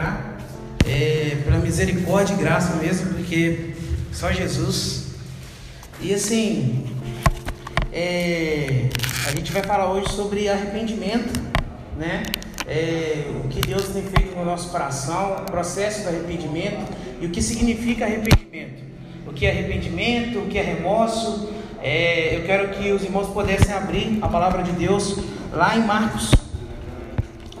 [0.00, 0.20] já.
[0.86, 3.74] É, pela misericórdia e graça mesmo, porque
[4.12, 5.08] só Jesus.
[6.00, 6.86] E assim,
[7.92, 8.88] é,
[9.26, 11.38] a gente vai falar hoje sobre arrependimento,
[11.98, 12.22] né?
[12.66, 16.80] É, o que Deus tem feito no nosso coração, o processo do arrependimento
[17.20, 18.82] e o que significa arrependimento.
[19.26, 21.52] O que é arrependimento, o que é remorso.
[21.82, 25.16] É, eu quero que os irmãos pudessem abrir a palavra de Deus
[25.52, 26.30] lá em Marcos,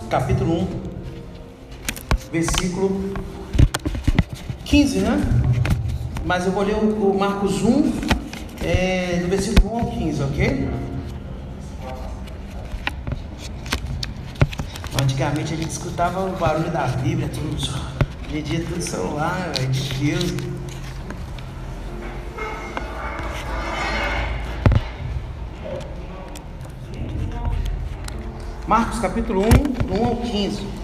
[0.08, 0.89] capítulo 1,
[2.30, 3.12] versículo
[4.64, 5.20] 15, né?
[6.24, 7.92] Mas eu vou ler o, Marcos 1,
[8.62, 10.70] é, do versículo 1 ao 15, ok?
[15.02, 20.34] Antigamente a gente escutava o barulho da Bíblia, tudo, hoje tudo celular, é de Deus.
[28.68, 30.79] Marcos capítulo 1, 1 ao 15.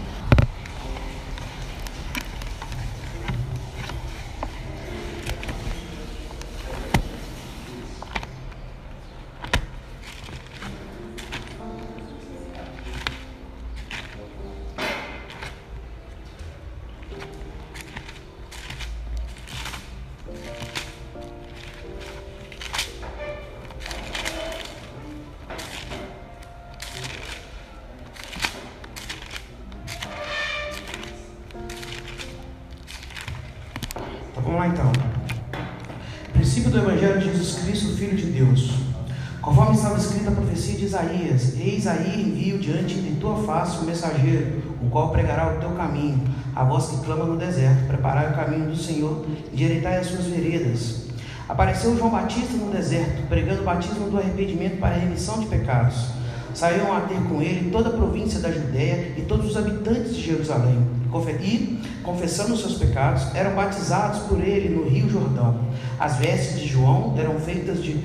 [41.87, 46.21] Aí envio diante de tua face o mensageiro, o qual pregará o teu caminho,
[46.55, 51.07] a voz que clama no deserto, preparai o caminho do Senhor, endireitai as suas veredas.
[51.49, 56.09] Apareceu João Batista no deserto, pregando o batismo do arrependimento para a remissão de pecados.
[56.55, 60.23] Saíram a ter com ele toda a província da Judéia e todos os habitantes de
[60.23, 60.96] Jerusalém.
[61.43, 65.61] E, confessando seus pecados, eram batizados por ele no rio Jordão.
[65.99, 67.97] As vestes de João eram feitas de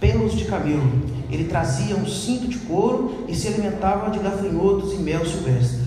[0.00, 0.90] pelos de camelo.
[1.30, 5.80] Ele trazia um cinto de couro e se alimentava de gafanhotos e mel silvestre.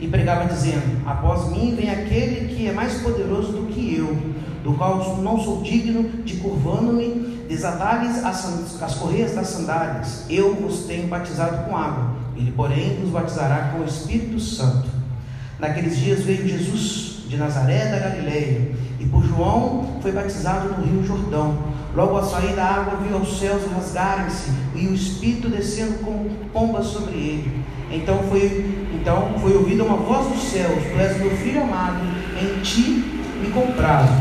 [0.00, 4.16] E pregava dizendo: Após mim vem aquele que é mais poderoso do que eu,
[4.64, 10.24] do qual não sou digno de curvando-me, desatar-lhes as, as correias das sandálias.
[10.28, 15.01] Eu vos tenho batizado com água, ele, porém, vos batizará com o Espírito Santo.
[15.62, 21.06] Naqueles dias veio Jesus de Nazaré da Galileia, e por João foi batizado no rio
[21.06, 21.56] Jordão.
[21.94, 26.82] Logo a sair da água viu os céus rasgarem-se e o Espírito descendo como pomba
[26.82, 27.64] sobre ele.
[27.92, 32.00] Então foi, então foi ouvida uma voz dos céus: Tu és meu filho amado,
[32.42, 34.20] em ti me comprazo.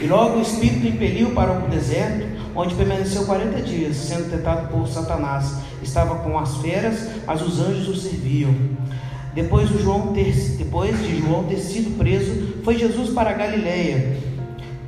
[0.00, 4.86] E logo o Espírito impeliu para o deserto, onde permaneceu 40 dias, sendo tentado por
[4.86, 5.64] Satanás.
[5.82, 8.54] Estava com as feras, mas os anjos o serviam.
[9.34, 14.22] Depois, de João ter, depois de João ter sido preso, foi Jesus para Galiléia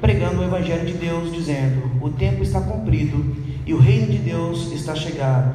[0.01, 3.37] pregando o Evangelho de Deus, dizendo: O tempo está cumprido
[3.67, 5.55] e o reino de Deus está chegado,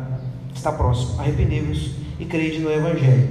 [0.54, 1.20] está próximo.
[1.20, 3.30] Arrependei-vos e crede no Evangelho.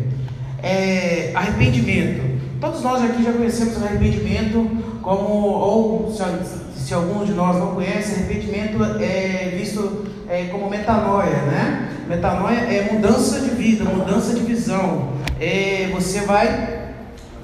[0.62, 2.40] É, arrependimento.
[2.60, 4.66] Todos nós aqui já conhecemos arrependimento
[5.02, 6.22] como, ou se,
[6.78, 11.89] se algum de nós não conhece, arrependimento é visto é, como metanoia, né?
[12.10, 15.10] Metanoia é mudança de vida, mudança de visão.
[15.38, 16.90] É, você vai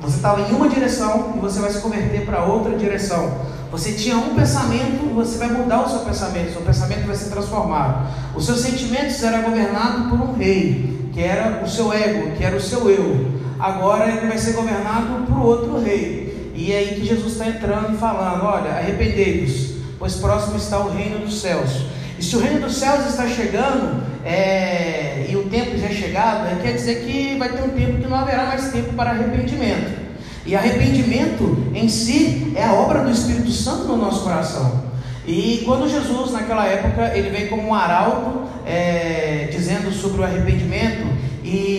[0.01, 3.33] você estava em uma direção e você vai se converter para outra direção.
[3.71, 8.09] Você tinha um pensamento, você vai mudar o seu pensamento, seu pensamento vai ser transformado.
[8.35, 12.57] Os seus sentimentos eram governados por um rei, que era o seu ego, que era
[12.57, 13.31] o seu eu.
[13.61, 16.51] Agora ele vai ser governado por outro rei.
[16.57, 20.91] E é aí que Jesus está entrando e falando: olha, arrependei-vos, pois próximo está o
[20.91, 21.87] reino dos céus.
[22.19, 26.49] E se o reino dos céus está chegando, é, e o tempo já é chegado,
[26.49, 30.07] é, quer dizer que vai ter um tempo que não haverá mais tempo para arrependimento.
[30.45, 34.85] E arrependimento em si é a obra do Espírito Santo no nosso coração.
[35.27, 41.07] E quando Jesus, naquela época, ele veio como um arauto, é, dizendo sobre o arrependimento
[41.45, 41.77] e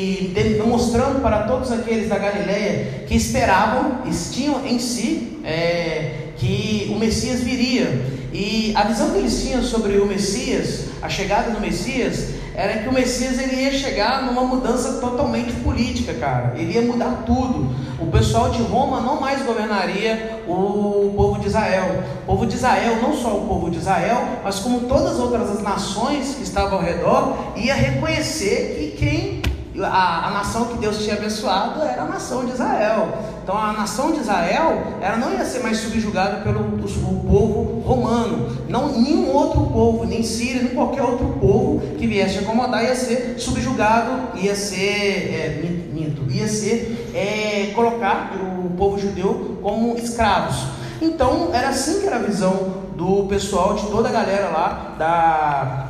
[0.78, 7.42] mostrando para todos aqueles da Galileia que esperavam, tinham em si é, que o Messias
[7.42, 8.18] viria.
[8.32, 12.90] E a visão que eles tinham sobre o Messias, a chegada do Messias, era que
[12.90, 16.56] o Messias ele ia chegar numa mudança totalmente política, cara.
[16.58, 17.70] Ele ia mudar tudo.
[18.00, 22.04] O pessoal de Roma não mais governaria o povo de Israel.
[22.24, 25.62] O povo de Israel, não só o povo de Israel, mas como todas as outras
[25.62, 29.42] nações que estavam ao redor, ia reconhecer que quem
[29.84, 33.20] a, a, nação que Deus tinha abençoado era a nação de Israel.
[33.48, 38.58] Então a nação de Israel, ela não ia ser mais subjugada pelo o povo romano.
[38.68, 43.40] Não nenhum outro povo, nem Síria, nem qualquer outro povo que viesse acomodar ia ser
[43.40, 45.62] subjugado, ia ser, é,
[45.94, 50.66] minto, ia ser é, colocar o povo judeu como escravos.
[51.02, 55.87] Então era assim que era a visão do pessoal, de toda a galera lá, da,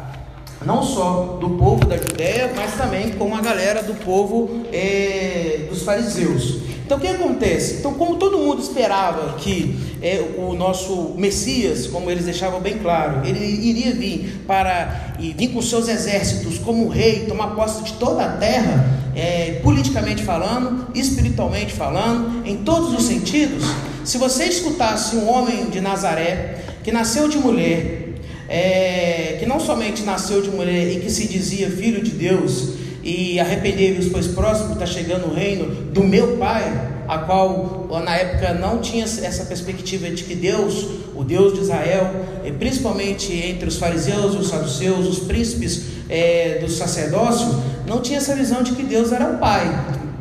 [0.66, 5.84] não só do povo da Judéia, mas também com a galera do povo é, dos
[5.84, 6.68] fariseus.
[6.88, 7.80] Então o que acontece?
[7.80, 13.28] Então, como todo mundo esperava que é, o nosso Messias, como eles deixavam bem claro,
[13.28, 18.24] ele iria vir para e vir com seus exércitos como rei, tomar posse de toda
[18.24, 23.66] a terra, é, politicamente falando, espiritualmente falando, em todos os sentidos.
[24.06, 28.07] Se você escutasse um homem de Nazaré que nasceu de mulher,
[28.50, 32.70] é, que não somente nasceu de mulher e que se dizia filho de Deus,
[33.04, 36.64] e arrependei-vos, pois próximo está chegando o reino do meu Pai,
[37.08, 40.86] a qual na época não tinha essa perspectiva de que Deus,
[41.16, 42.12] o Deus de Israel,
[42.60, 47.48] principalmente entre os fariseus, os saduceus, os príncipes é, do sacerdócio,
[47.88, 49.64] não tinha essa visão de que Deus era o Pai,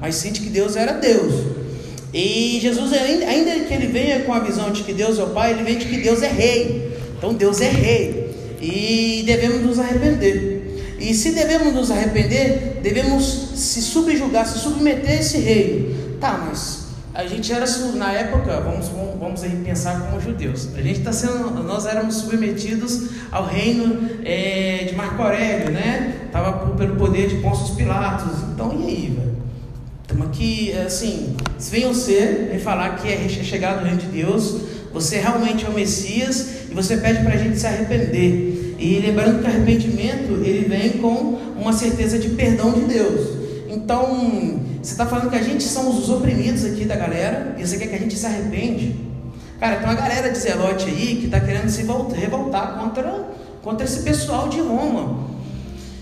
[0.01, 1.57] mas sim de que Deus era Deus.
[2.15, 5.53] E Jesus, ainda que ele venha com a visão de que Deus é o Pai,
[5.53, 6.86] ele vem de que Deus é Rei.
[7.17, 8.27] Então Deus é Rei.
[8.61, 10.97] E devemos nos arrepender.
[10.99, 16.19] E se devemos nos arrepender, devemos se subjugar, se submeter a esse reino.
[16.19, 20.69] Tá, mas a gente era na época, vamos, vamos aí pensar como judeus.
[20.75, 26.29] A gente está sendo, nós éramos submetidos ao reino é, de Marco Aurélio, né?
[26.33, 28.43] Tava pelo poder de Pôncio Pilatos.
[28.55, 29.37] Então e aí, velho?
[30.03, 34.61] Estamos aqui, assim, se venham ser, vem falar que é chegado o reino de Deus,
[34.93, 38.77] você realmente é o Messias você pede para a gente se arrepender.
[38.79, 43.31] E lembrando que o arrependimento ele vem com uma certeza de perdão de Deus.
[43.71, 47.79] Então, você está falando que a gente somos os oprimidos aqui da galera e você
[47.79, 48.95] quer que a gente se arrepende?
[49.59, 51.83] Cara, tem uma galera de zelote aí que está querendo se
[52.15, 53.27] revoltar contra,
[53.63, 55.31] contra esse pessoal de Roma.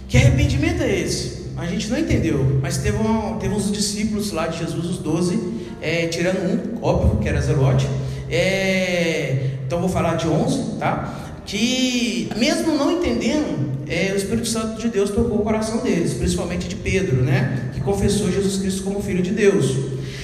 [0.09, 1.45] Que arrependimento é esse?
[1.57, 5.39] A gente não entendeu, mas teve, uma, teve uns discípulos lá de Jesus, os doze,
[5.81, 7.87] é, tirando um, óbvio, que era zelote.
[8.29, 11.13] É, então vou falar de onze, tá?
[11.45, 16.69] que, mesmo não entendendo, é, o Espírito Santo de Deus tocou o coração deles, principalmente
[16.69, 19.75] de Pedro, né, que confessou Jesus Cristo como Filho de Deus.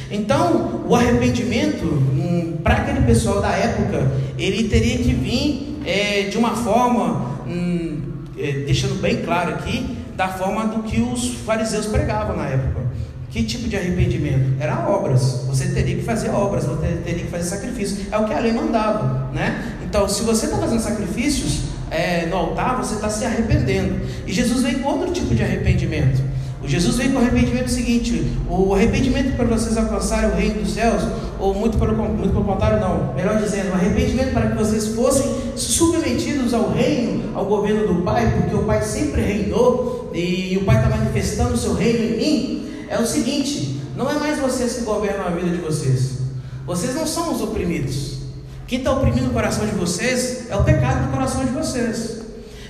[0.09, 4.09] Então, o arrependimento, hum, para aquele pessoal da época,
[4.39, 8.01] ele teria que vir é, de uma forma, hum,
[8.39, 12.90] é, deixando bem claro aqui, da forma do que os fariseus pregavam na época.
[13.31, 14.57] Que tipo de arrependimento?
[14.59, 15.45] Era obras.
[15.47, 18.07] Você teria que fazer obras, você teria que fazer sacrifício.
[18.11, 19.77] É o que a lei mandava, né?
[19.85, 21.61] Então, se você está fazendo sacrifícios
[21.91, 24.01] é, no altar, você está se arrependendo.
[24.27, 26.21] E Jesus veio com outro tipo de arrependimento.
[26.63, 30.75] O Jesus veio com o arrependimento seguinte: o arrependimento para vocês alcançarem o reino dos
[30.75, 31.03] céus,
[31.39, 33.15] ou muito pelo, muito pelo contrário, não.
[33.15, 35.27] Melhor dizendo, o arrependimento para que vocês fossem
[35.57, 40.77] submetidos ao reino, ao governo do Pai, porque o Pai sempre reinou e o Pai
[40.77, 42.70] está manifestando o seu reino em mim.
[42.91, 46.19] É o seguinte: não é mais vocês que governam a vida de vocês.
[46.67, 48.19] Vocês não são os oprimidos.
[48.67, 52.19] Quem está oprimindo o coração de vocês é o pecado do coração de vocês.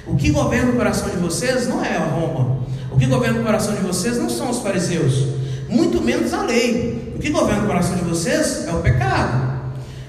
[0.06, 2.64] O que governa o coração de vocês não é a Roma.
[2.92, 5.26] O que governa o coração de vocês não são os fariseus,
[5.68, 7.12] muito menos a lei.
[7.14, 9.50] O que governa o coração de vocês é o pecado.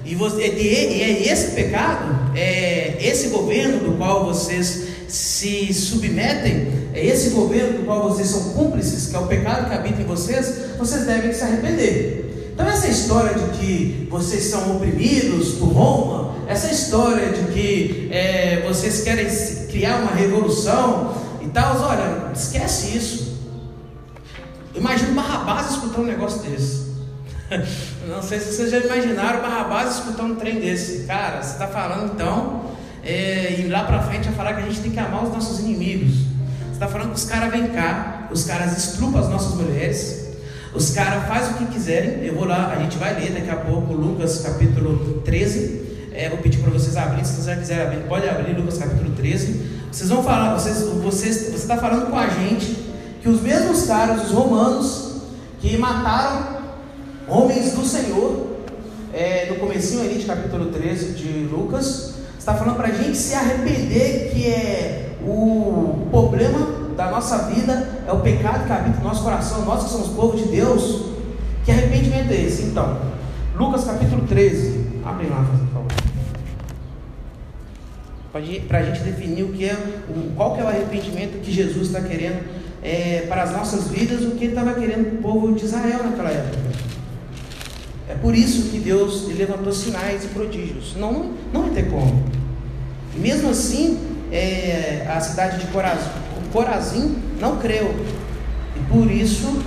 [0.04, 7.06] E, você, e é esse pecado, é esse governo do qual vocês se submetem, é
[7.06, 10.54] esse governo do qual vocês são cúmplices, que é o pecado que habita em vocês,
[10.78, 12.52] vocês devem se arrepender.
[12.54, 18.64] Então, essa história de que vocês são oprimidos por Roma, essa história de que é,
[18.68, 19.28] vocês querem
[19.68, 23.31] criar uma revolução e tal, olha, esquece isso.
[24.76, 26.92] Imagina Barrabás escutando um negócio desse.
[28.07, 31.04] Não sei se vocês já imaginaram Barrabás escutando um trem desse.
[31.06, 32.70] Cara, você está falando então,
[33.04, 35.60] é, e lá para frente vai falar que a gente tem que amar os nossos
[35.60, 36.12] inimigos.
[36.12, 40.30] Você está falando que os caras vêm cá, os caras estrupam as nossas mulheres,
[40.74, 42.24] os caras fazem o que quiserem.
[42.24, 45.81] Eu vou lá, a gente vai ler daqui a pouco Lucas capítulo 13.
[46.14, 49.72] É, vou pedir para vocês abrirem, se vocês quiserem abrir, pode abrir Lucas capítulo 13.
[49.92, 52.78] Vocês vão falar, vocês, vocês, você está falando com a gente
[53.22, 55.22] que os mesmos caras, os romanos,
[55.60, 56.62] que mataram
[57.28, 58.58] homens do Senhor,
[59.14, 62.10] é, no comecinho ali de capítulo 13 de Lucas,
[62.42, 68.12] está falando para a gente se arrepender, que é o problema da nossa vida é
[68.12, 71.12] o pecado que habita no nosso coração, nós que somos povo de Deus.
[71.64, 72.64] Que arrependimento é esse?
[72.64, 72.98] Então,
[73.56, 75.02] Lucas capítulo 13.
[75.06, 75.92] Abre lá, por favor.
[78.68, 79.78] Para a gente definir o que é,
[80.36, 82.44] qual que é o arrependimento que Jesus está querendo
[82.81, 86.00] é, para as nossas vidas, o que ele estava querendo para o povo de Israel
[86.06, 86.57] naquela época.
[88.11, 90.95] É por isso que Deus levantou sinais e prodígios.
[90.97, 92.23] Não, não ia ter como.
[93.15, 93.99] Mesmo assim,
[94.31, 96.09] é, a cidade de Corazim,
[96.51, 97.95] Corazim não creu.
[98.75, 99.61] E por isso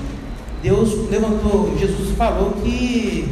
[0.63, 3.29] Deus levantou, Jesus falou que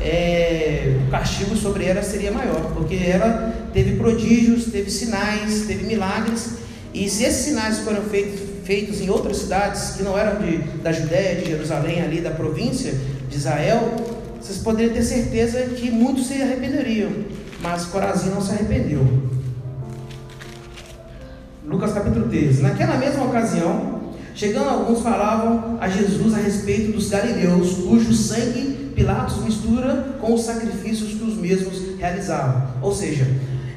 [0.00, 6.56] é, o castigo sobre ela seria maior, porque ela teve prodígios, teve sinais, teve milagres,
[6.92, 10.92] e se esses sinais foram feitos, feitos em outras cidades que não eram de, da
[10.92, 12.94] Judéia, de Jerusalém, ali da província
[13.28, 13.94] de Israel,
[14.44, 17.10] vocês poderiam ter certeza que muitos se arrependeriam,
[17.62, 19.00] mas Corazim não se arrependeu.
[21.66, 22.60] Lucas capítulo 13.
[22.60, 29.42] Naquela mesma ocasião, chegando alguns falavam a Jesus a respeito dos galileus, cujo sangue Pilatos
[29.42, 32.68] mistura com os sacrifícios que os mesmos realizavam.
[32.82, 33.26] Ou seja,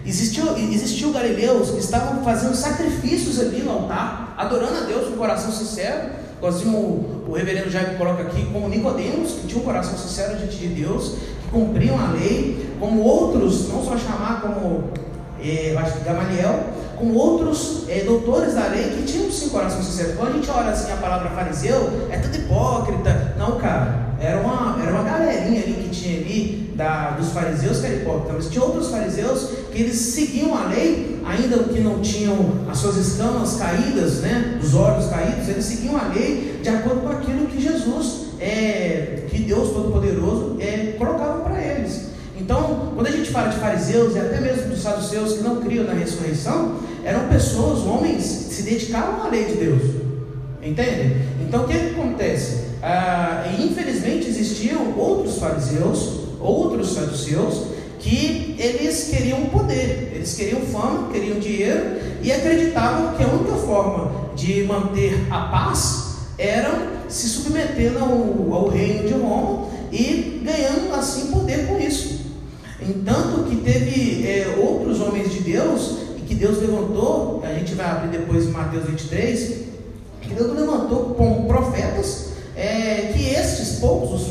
[0.06, 5.50] existiu, existiu galileus que estavam fazendo sacrifícios ali no altar, adorando a Deus com coração
[5.50, 10.58] sincero, igualzinho o, reverendo Jair coloca aqui, como Nicodemos, que tinha um coração sincero diante
[10.58, 14.92] de Deus, que cumpriam a lei, como outros, não só chamar como
[15.42, 16.60] é, acho que Gamaliel,
[16.98, 20.14] com outros é, doutores da lei que tinham sim coração sincero.
[20.18, 23.36] Quando a gente olha assim a palavra fariseu, é tudo hipócrita.
[23.38, 27.86] Não, cara, era uma, era uma galerinha ali que tinha ali da, dos fariseus que
[27.86, 32.36] era hipócrita, mas tinha outros fariseus que eles seguiam a lei, ainda que não tinham
[32.70, 37.10] as suas escamas caídas, né, os olhos caídos, eles seguiam a lei de acordo com
[37.10, 42.08] aquilo que Jesus, é, que Deus Todo-Poderoso é, colocava para eles.
[42.40, 45.86] Então, quando a gente fala de fariseus e até mesmo dos saduceus que não criam
[45.86, 49.82] na ressurreição, eram pessoas, homens, que se dedicavam à lei de Deus.
[50.62, 51.18] Entende?
[51.42, 52.68] Então, o que, que acontece?
[52.82, 57.64] Ah, infelizmente existiam outros fariseus, outros saduceus,
[58.00, 64.32] que eles queriam poder, eles queriam fama, queriam dinheiro e acreditavam que a única forma
[64.36, 71.32] de manter a paz era se submetendo ao, ao reino de Roma e ganhando assim
[71.32, 72.28] poder com isso.
[72.82, 77.88] Entanto que teve é, outros homens de Deus e que Deus levantou, a gente vai
[77.88, 79.68] abrir depois em Mateus 23,
[80.22, 84.28] que Deus levantou como profetas, é, que estes poucos,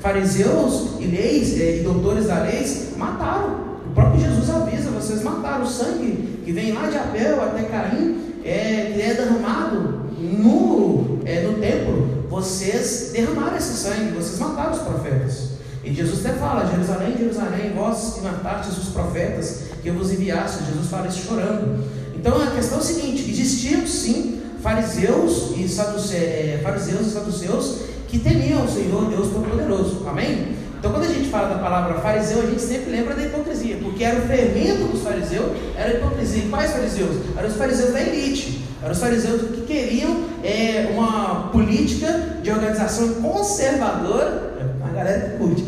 [0.00, 2.64] fariseus e leis é, e doutores da lei,
[2.96, 3.70] mataram.
[3.86, 8.34] O próprio Jesus avisa: vocês mataram o sangue que vem lá de Abel até Caim,
[8.44, 12.26] é, que é derramado no, é, no templo.
[12.28, 15.50] Vocês derramaram esse sangue, vocês mataram os profetas.
[15.84, 20.64] E Jesus até fala: Jerusalém, Jerusalém, vós que matastes os profetas que eu vos enviasse.
[20.64, 21.84] Jesus fala isso chorando.
[22.14, 28.18] Então a questão é a seguinte: existiam sim fariseus e saduceus, fariseus e saduceus que
[28.18, 30.04] temiam o Senhor Deus Todo-Poderoso.
[30.08, 30.56] Amém?
[30.78, 34.02] Então, quando a gente fala da palavra fariseu, a gente sempre lembra da hipocrisia, porque
[34.02, 36.44] era o fermento dos fariseus, era a hipocrisia.
[36.48, 37.16] Quais fariseus?
[37.36, 43.14] Eram os fariseus da elite, eram os fariseus que queriam é, uma política de organização
[43.14, 45.62] conservadora, a galera curte,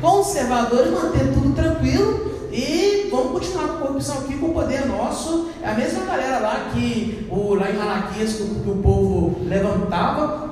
[0.00, 2.28] conservadora e manter tudo tranquilo.
[2.50, 5.50] E vamos continuar com a corrupção aqui, com o poder nosso.
[5.62, 10.47] É a mesma galera lá que o, lá em Malaquias que, que o povo levantava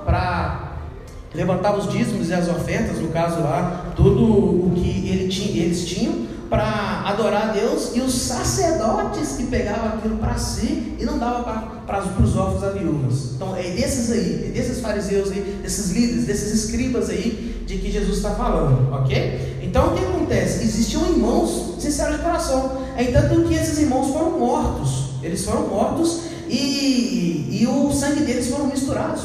[1.36, 5.86] levantava os dízimos e as ofertas, no caso lá, tudo o que ele tinha, eles
[5.86, 11.18] tinham para adorar a Deus e os sacerdotes que pegavam aquilo para si e não
[11.18, 11.42] davam
[11.86, 13.32] para os órfãos da viúvas.
[13.34, 17.90] Então é desses aí, é desses fariseus aí, desses líderes, desses escribas aí de que
[17.90, 19.58] Jesus está falando, ok?
[19.62, 20.64] Então o que acontece?
[20.64, 22.86] Existiam irmãos sinceros de coração.
[22.96, 25.10] É entanto que esses irmãos foram mortos.
[25.22, 29.22] Eles foram mortos e, e o sangue deles foram misturados.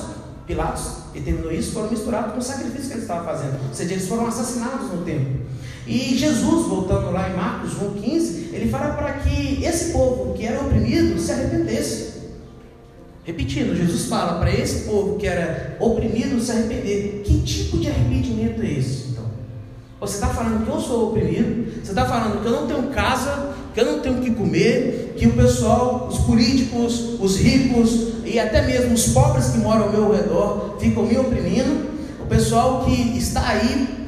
[0.48, 3.60] Pilatos determinou isso, foram misturados com o sacrifício que eles estavam fazendo.
[3.68, 5.41] Ou seja, eles foram assassinados no templo.
[5.88, 10.62] E Jesus, voltando lá em Marcos 1,15, ele fala para que esse povo que era
[10.62, 12.12] oprimido se arrependesse.
[13.24, 17.22] Repetindo, Jesus fala para esse povo que era oprimido se arrepender.
[17.24, 19.10] Que tipo de arrependimento é esse?
[19.12, 19.25] Então,
[20.00, 23.53] você está falando que eu sou oprimido, você está falando que eu não tenho casa,
[23.74, 28.40] que eu não tenho o que comer, que o pessoal, os políticos, os ricos e
[28.40, 31.90] até mesmo os pobres que moram ao meu redor ficam me oprimindo.
[32.22, 34.01] O pessoal que está aí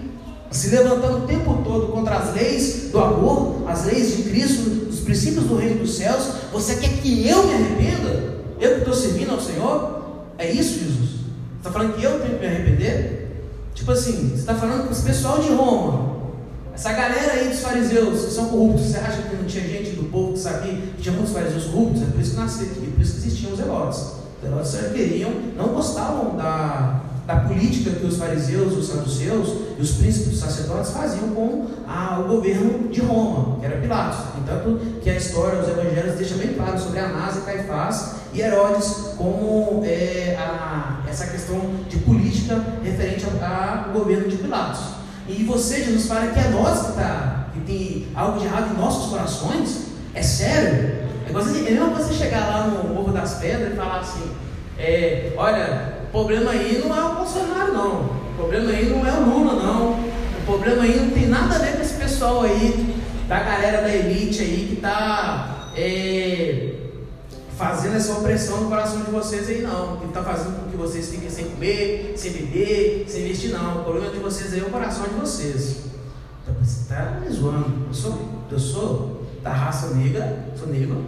[0.53, 5.00] se levantando o tempo todo contra as leis do amor, as leis de Cristo, os
[5.00, 6.27] princípios do reino dos céus.
[6.51, 8.34] Você quer que eu me arrependa?
[8.60, 10.03] Eu que estou servindo ao Senhor?
[10.38, 11.10] É isso, Jesus?
[11.10, 13.24] Você está falando que eu tenho que me arrepender?
[13.74, 16.12] Tipo assim, você está falando com esse pessoal de Roma,
[16.74, 20.10] essa galera aí dos fariseus que são corruptos, você acha que não tinha gente do
[20.10, 22.01] povo que sabia que tinha muitos fariseus corruptos?
[22.01, 24.00] É por isso que nasceram aqui, por isso que existiam os zelotes.
[24.00, 29.92] Os zelotes queriam, não gostavam da, da política que os fariseus, os saduceus e os
[29.92, 34.20] príncipes dos sacerdotes faziam com a, o governo de Roma, que era Pilatos.
[34.42, 39.13] Entanto, que a história, os evangelhos deixam bem claro sobre Anás e Caifás e Herodes
[39.15, 44.92] como é, a, essa questão de política referente ao governo de Pilatos.
[45.27, 48.77] E você, Jesus, fala que é nós que, tá, que tem algo de errado em
[48.77, 49.88] nossos corações?
[50.13, 51.03] É sério?
[51.27, 54.30] É você, é você chegar lá no Morro das Pedras e falar assim,
[54.77, 59.12] é, olha, o problema aí não é o Bolsonaro não, o problema aí não é
[59.12, 62.94] o Lula não, o problema aí não tem nada a ver com esse pessoal aí,
[63.27, 66.73] da galera da elite aí que está é,
[67.63, 71.10] fazendo essa opressão no coração de vocês aí não, que está fazendo com que vocês
[71.10, 74.70] fiquem sem comer, sem beber, sem vestir não, o problema de vocês aí é o
[74.70, 75.84] coração de vocês.
[76.41, 78.20] Então, você está me zoando, eu sou,
[78.51, 81.05] eu sou da raça negra, sou negro,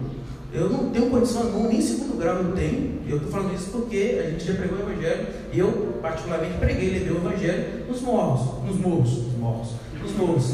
[0.54, 3.72] eu não tenho condição, não, nem segundo grau eu tenho, e eu estou falando isso
[3.72, 8.00] porque a gente já pregou o Evangelho, e eu particularmente preguei, levei o Evangelho nos
[8.00, 9.68] morros, nos morros, nos morros,
[10.02, 10.54] nos morros.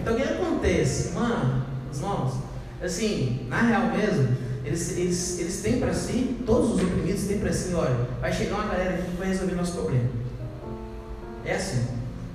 [0.00, 1.12] Então o que acontece?
[1.14, 2.34] Mano, os irmãos,
[2.80, 7.52] assim, na real mesmo, eles, eles, eles têm para si, todos os oprimidos têm para
[7.52, 10.08] si, olha, vai chegar uma galera aqui que vai resolver nosso problema.
[11.44, 11.86] É assim.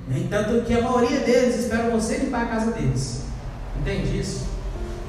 [0.10, 3.24] Entanto que a maioria deles espera você limpar a casa deles.
[3.79, 4.46] Entende isso?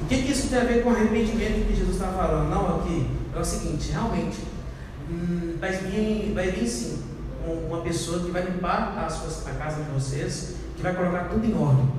[0.01, 2.49] O que, que isso tem a ver com o arrependimento que Jesus está falando?
[2.49, 4.39] Não, aqui é, é o seguinte, realmente,
[5.09, 7.03] hum, vai, vir, vai vir sim
[7.67, 11.45] uma pessoa que vai limpar a, sua, a casa de vocês, que vai colocar tudo
[11.45, 11.89] em ordem.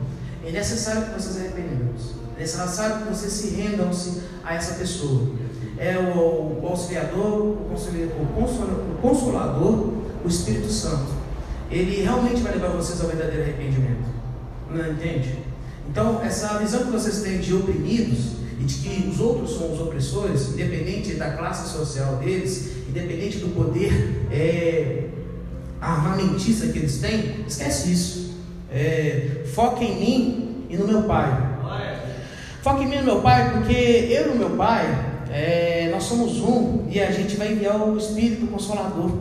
[0.44, 1.88] É necessário que vocês arrependam.
[2.40, 5.28] É necessário que vocês se rendam-se a essa pessoa.
[5.76, 9.92] É o, o auxiliador, o, o, o consolador,
[10.25, 11.12] o Espírito Santo.
[11.70, 14.09] Ele realmente vai levar vocês ao verdadeiro arrependimento.
[14.70, 15.38] Não entende?
[15.87, 19.80] Então, essa visão que vocês têm de oprimidos e de que os outros são os
[19.80, 25.09] opressores, independente da classe social deles, independente do poder é,
[25.78, 28.30] armamentista que eles têm, esquece isso.
[28.73, 31.50] É, foca em mim e no meu pai.
[32.62, 34.87] Foca em mim no meu pai, porque eu e o meu pai,
[35.31, 39.12] é, nós somos um e a gente vai enviar o Espírito Consolador.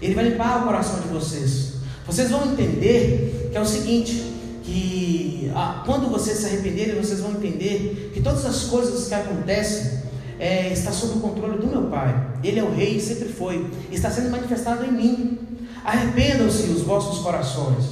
[0.00, 1.74] Ele vai limpar o coração de vocês.
[2.04, 4.32] Vocês vão entender que é o seguinte:
[4.64, 10.02] que ah, quando vocês se arrependerem, vocês vão entender que todas as coisas que acontecem
[10.40, 12.30] é, está sob o controle do meu Pai.
[12.42, 13.64] Ele é o Rei, sempre foi.
[13.92, 15.38] Está sendo manifestado em mim.
[15.84, 17.84] Arrependam-se os vossos corações.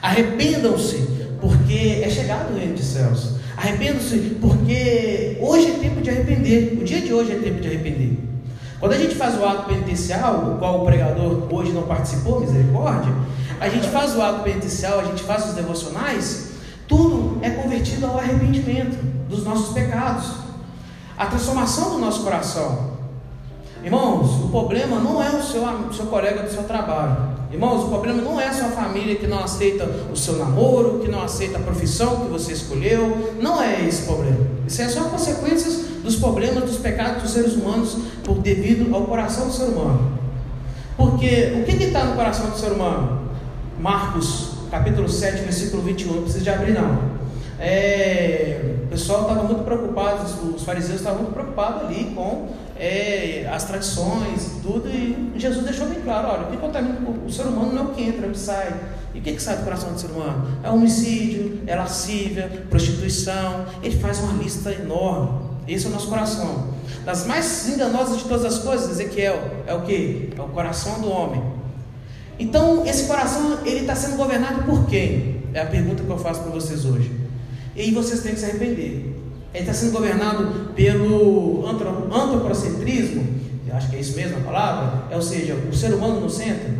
[0.00, 1.21] Arrependam-se,
[1.72, 3.30] porque é chegado o reino dos céus.
[3.56, 6.78] Arrependam-se, porque hoje é tempo de arrepender.
[6.78, 8.18] O dia de hoje é tempo de arrepender.
[8.78, 13.12] Quando a gente faz o ato penitencial, o qual o pregador hoje não participou, misericórdia,
[13.60, 16.50] a gente faz o ato penitencial, a gente faz os devocionais,
[16.86, 20.30] tudo é convertido ao arrependimento dos nossos pecados,
[21.16, 22.92] a transformação do nosso coração.
[23.82, 27.31] Irmãos, o problema não é o seu, o seu colega do seu trabalho.
[27.52, 31.10] Irmãos, o problema não é a sua família que não aceita o seu namoro, que
[31.10, 33.34] não aceita a profissão que você escolheu.
[33.40, 34.38] Não é esse o problema.
[34.66, 39.48] Isso é só consequências dos problemas, dos pecados dos seres humanos por devido ao coração
[39.48, 40.18] do ser humano.
[40.96, 43.20] Porque o que está no coração do ser humano?
[43.78, 46.14] Marcos, capítulo 7, versículo 21.
[46.14, 47.12] Não precisa de abrir, não.
[47.60, 50.24] É, o pessoal estava muito preocupado,
[50.56, 55.86] os fariseus estavam muito preocupados ali com é, as tradições e tudo, e Jesus deixou
[55.86, 58.28] bem claro: olha, o que contamina o ser humano não é o que entra, é
[58.28, 58.74] o que sai.
[59.14, 60.48] E o que, que sai do coração do ser humano?
[60.62, 63.66] É homicídio, é lascívia, prostituição.
[63.82, 65.50] Ele faz uma lista enorme.
[65.68, 66.72] Esse é o nosso coração.
[67.04, 70.30] Das mais enganosas de todas as coisas, Ezequiel, é o que?
[70.36, 71.42] É o coração do homem.
[72.38, 75.42] Então, esse coração, ele está sendo governado por quem?
[75.52, 77.10] É a pergunta que eu faço para vocês hoje.
[77.76, 79.11] E vocês têm que se arrepender.
[79.52, 85.22] Ele está sendo governado pelo antropocentrismo, acho que é isso mesmo a palavra, é, ou
[85.22, 86.70] seja, o ser humano no centro.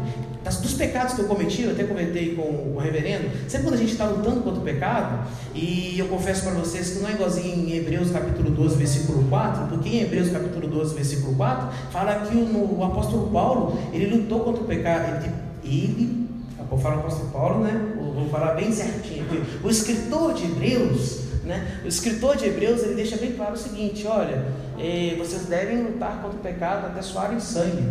[0.44, 3.92] dos pecados que eu cometi, eu até comentei com o reverendo, sempre quando a gente
[3.92, 7.76] está lutando contra o pecado, e eu confesso para vocês que não é igualzinho em
[7.76, 12.78] Hebreus capítulo 12, versículo 4, porque em Hebreus capítulo 12, versículo 4, fala que o,
[12.78, 15.32] o apóstolo Paulo, ele lutou contra o pecado, ele,
[15.64, 16.22] ele
[16.68, 17.94] vou falar o apóstolo Paulo, né?
[18.14, 19.26] Vou falar bem certinho.
[19.62, 21.80] O escritor de Hebreus, né?
[21.84, 24.44] O escritor de Hebreus ele deixa bem claro o seguinte: olha,
[24.78, 27.88] eh, vocês devem lutar contra o pecado até suarem sangue.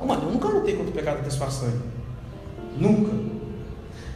[0.00, 1.80] Oh, mano, eu nunca lutei contra o pecado até suar sangue.
[2.76, 3.12] Nunca.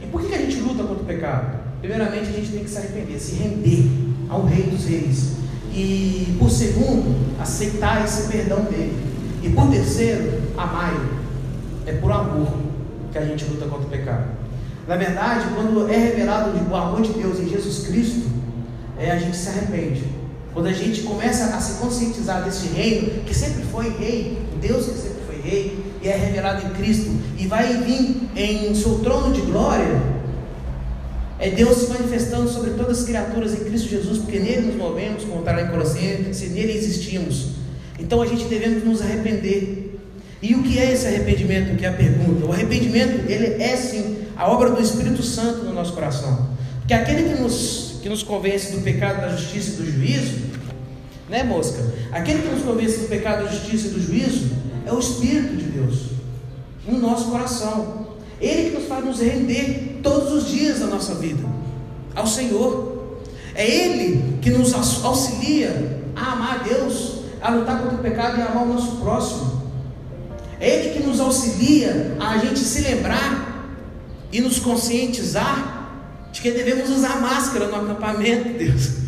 [0.00, 1.60] E por que a gente luta contra o pecado?
[1.80, 3.84] Primeiramente, a gente tem que se arrepender, se render
[4.28, 5.32] ao Rei dos Reis.
[5.74, 8.96] E por segundo, aceitar esse perdão dele.
[9.42, 11.22] E por terceiro, amar-lo.
[11.86, 12.52] É por amor
[13.10, 14.26] que a gente luta contra o pecado.
[14.86, 18.31] Na verdade, quando é revelado o amor de Deus em Jesus Cristo,
[18.98, 20.04] é, a gente se arrepende.
[20.52, 24.98] Quando a gente começa a se conscientizar desse reino, que sempre foi rei, Deus que
[24.98, 29.40] sempre foi rei, e é revelado em Cristo, e vai vir em seu trono de
[29.40, 30.00] glória,
[31.38, 35.24] é Deus se manifestando sobre todas as criaturas em Cristo Jesus, porque nele nos movemos,
[35.24, 37.56] como está lá em Colossenses, se nele existimos.
[37.98, 39.98] Então a gente devemos nos arrepender.
[40.40, 41.76] E o que é esse arrependimento?
[41.76, 42.46] Que é a pergunta.
[42.46, 46.48] O arrependimento, ele é sim a obra do Espírito Santo no nosso coração.
[46.82, 50.38] Porque aquele que nos que nos convence do pecado, da justiça e do juízo,
[51.30, 51.80] né, mosca?
[52.10, 54.50] Aquele que nos convence do pecado, da justiça e do juízo
[54.84, 56.06] é o Espírito de Deus
[56.86, 58.08] no nosso coração.
[58.40, 61.44] Ele que nos faz nos render todos os dias da nossa vida
[62.14, 63.20] ao Senhor.
[63.54, 68.42] É Ele que nos auxilia a amar a Deus, a lutar contra o pecado e
[68.42, 69.62] a amar o nosso próximo.
[70.58, 73.68] É Ele que nos auxilia a gente se lembrar
[74.32, 75.81] e nos conscientizar
[76.32, 79.02] de que devemos usar máscara no acampamento, Deus.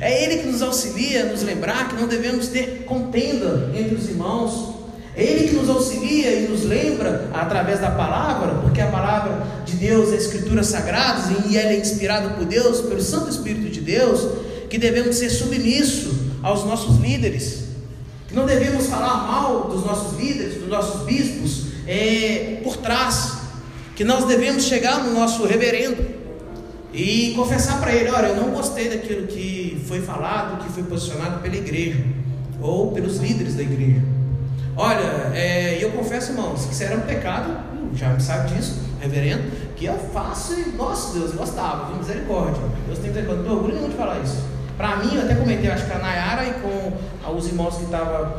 [0.00, 4.08] É Ele que nos auxilia a nos lembrar que não devemos ter contenda entre os
[4.08, 4.76] irmãos.
[5.16, 9.74] É Ele que nos auxilia e nos lembra através da palavra, porque a palavra de
[9.74, 14.28] Deus é escrituras sagradas e ela é inspirada por Deus, pelo Santo Espírito de Deus,
[14.70, 16.12] que devemos ser submissos
[16.42, 17.64] aos nossos líderes,
[18.28, 23.38] que não devemos falar mal dos nossos líderes, dos nossos bispos, é, por trás,
[23.96, 26.17] que nós devemos chegar no nosso reverendo
[26.92, 31.40] e confessar para ele: olha, eu não gostei daquilo que foi falado, que foi posicionado
[31.40, 32.04] pela igreja
[32.60, 34.02] ou pelos líderes da igreja.
[34.76, 37.56] Olha, é, eu confesso, irmãos, que isso era um pecado,
[37.94, 39.42] já me sabe disso, reverendo,
[39.74, 42.62] que eu faço e, nossa Deus, eu gostava, de misericórdia.
[42.86, 44.44] Deus tem misericórdia, não orgulho nenhum de falar isso.
[44.76, 48.32] Para mim, eu até comentei, acho que a Nayara e com os irmãos que estavam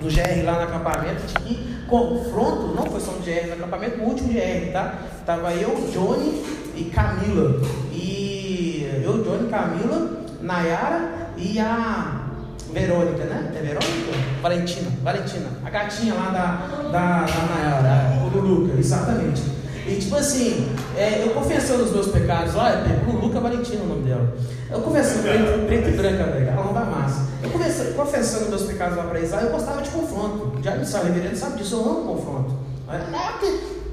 [0.00, 4.04] no GR lá no acampamento, que confronto, não foi só no GR no acampamento, o
[4.04, 4.94] último GR, tá?
[5.26, 6.42] Tava eu, Johnny
[6.76, 7.60] e Camila.
[7.92, 12.26] E eu, Johnny, Camila, Nayara e a
[12.72, 13.52] Verônica, né?
[13.54, 14.40] É Verônica?
[14.40, 19.59] Valentina, Valentina, a gatinha lá da, da, da Nayara, do Luca, exatamente.
[19.90, 24.08] E tipo assim, é, eu confessando os meus pecados lá, é Luca Valentina o nome
[24.08, 24.32] dela.
[24.70, 27.26] Eu confessando, preto, preto e branca, velho, ela não dá massa.
[27.42, 30.52] Eu confessando, confessando meus pecados lá para eles, eu gostava de confronto.
[30.62, 32.54] Já me sabe, reverendo sabe disso, eu amo confronto.
[32.88, 33.46] É, que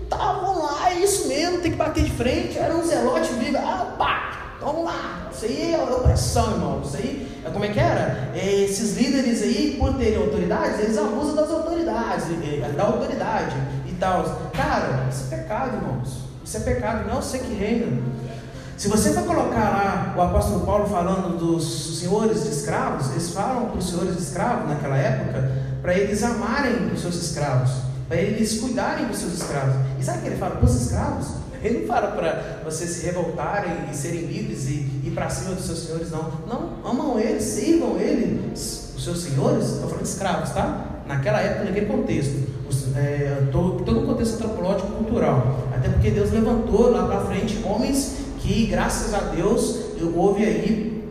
[0.03, 3.95] estavam lá, é isso mesmo, tem que bater de frente, era um zelote vivo, ah,
[3.97, 8.29] pá, vamos lá, isso aí é opressão, irmão, isso aí, é como é que era?
[8.35, 12.25] É, esses líderes aí, por terem autoridades, eles abusam das autoridades,
[12.75, 13.55] da autoridade
[13.99, 14.49] tal.
[14.53, 18.01] Cara, isso é pecado, irmãos, isso é pecado, não você que reina.
[18.77, 23.69] Se você for colocar lá o apóstolo Paulo falando dos senhores de escravos, eles falam
[23.69, 28.59] para os senhores de escravos naquela época, para eles amarem os seus escravos para eles
[28.59, 29.75] cuidarem dos seus escravos.
[29.99, 31.27] E sabe o que ele fala para os escravos?
[31.59, 35.65] Ele não fala para vocês se revoltarem e serem livres e ir para cima dos
[35.65, 36.31] seus senhores, não.
[36.47, 39.65] Não, amam eles, sirvam eles, os seus senhores.
[39.65, 40.85] Estou falando de escravos, tá?
[41.07, 42.47] Naquela época, naquele contexto.
[42.95, 45.69] É, todo, todo o contexto antropológico cultural.
[45.75, 49.79] Até porque Deus levantou lá para frente homens que, graças a Deus,
[50.15, 51.03] houve aí,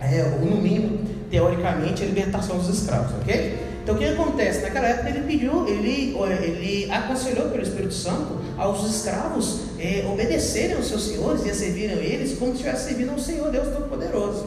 [0.00, 0.98] é, no mínimo,
[1.30, 3.74] teoricamente, a libertação dos escravos, ok?
[3.84, 4.62] Então o que acontece?
[4.62, 10.86] Naquela época ele pediu, ele, ele aconselhou pelo Espírito Santo aos escravos é, obedecerem aos
[10.86, 14.46] seus senhores e a servirem eles como se estivesse servindo ao Senhor Deus Todo-Poderoso.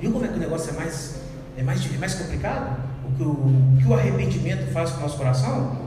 [0.00, 1.16] Viu como é que o negócio é mais,
[1.58, 2.80] é mais, é mais complicado?
[3.04, 5.85] O que o, o que o arrependimento faz com o nosso coração?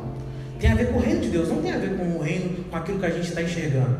[0.59, 2.65] Tem a ver com o reino de Deus, não tem a ver com o reino,
[2.69, 3.97] com aquilo que a gente está enxergando.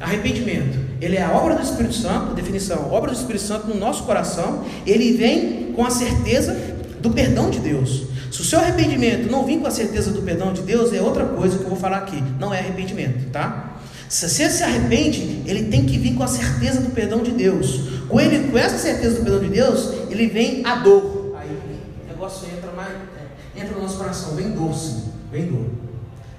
[0.00, 4.02] Arrependimento, ele é a obra do Espírito Santo, definição, obra do Espírito Santo no nosso
[4.02, 6.56] coração, ele vem com a certeza
[7.00, 8.02] do perdão de Deus.
[8.32, 11.24] Se o seu arrependimento não vir com a certeza do perdão de Deus, é outra
[11.26, 12.22] coisa que eu vou falar aqui.
[12.40, 13.76] Não é arrependimento, tá?
[14.08, 17.80] Se você se arrepende, ele tem que vir com a certeza do perdão de Deus.
[18.08, 21.34] Com, ele, com essa certeza do perdão de Deus, ele vem a dor.
[21.38, 25.66] Aí o negócio entra mais, é, entra no nosso coração, vem sim, vem dor.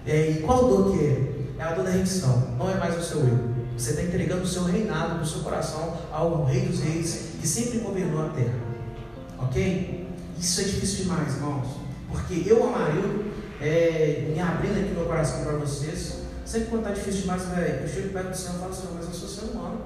[0.06, 1.34] É, e qual dor que é?
[1.60, 3.54] É a dor da rendição, não é mais o seu eu.
[3.78, 7.80] Você está entregando o seu reinado, o seu coração ao Rei dos Reis, que sempre
[7.80, 8.56] governou a terra.
[9.40, 10.08] Ok?
[10.40, 11.68] Isso é difícil demais, irmãos.
[12.10, 17.22] Porque eu, Amarildo, é, me abrindo aqui meu coração para vocês, sempre quando está difícil
[17.22, 19.82] demais, velho, eu chego perto do Senhor e falo, Senhor, mas eu sou ser humano.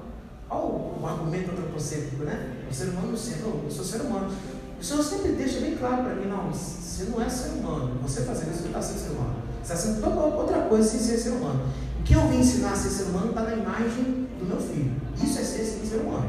[0.50, 2.56] Olha o, argumento antropocêntrico, né?
[2.70, 4.30] O ser humano no centro, eu sou ser humano.
[4.80, 7.98] O Senhor sempre deixa bem claro para mim, não, você não é ser humano.
[8.02, 9.36] Você fazendo isso, você está sendo ser humano.
[9.68, 11.60] Está sendo outra coisa sem ser ser humano.
[12.00, 14.92] O que eu vim ensinar a ser ser humano está na imagem do meu filho.
[15.22, 16.26] Isso é ser, ser humano.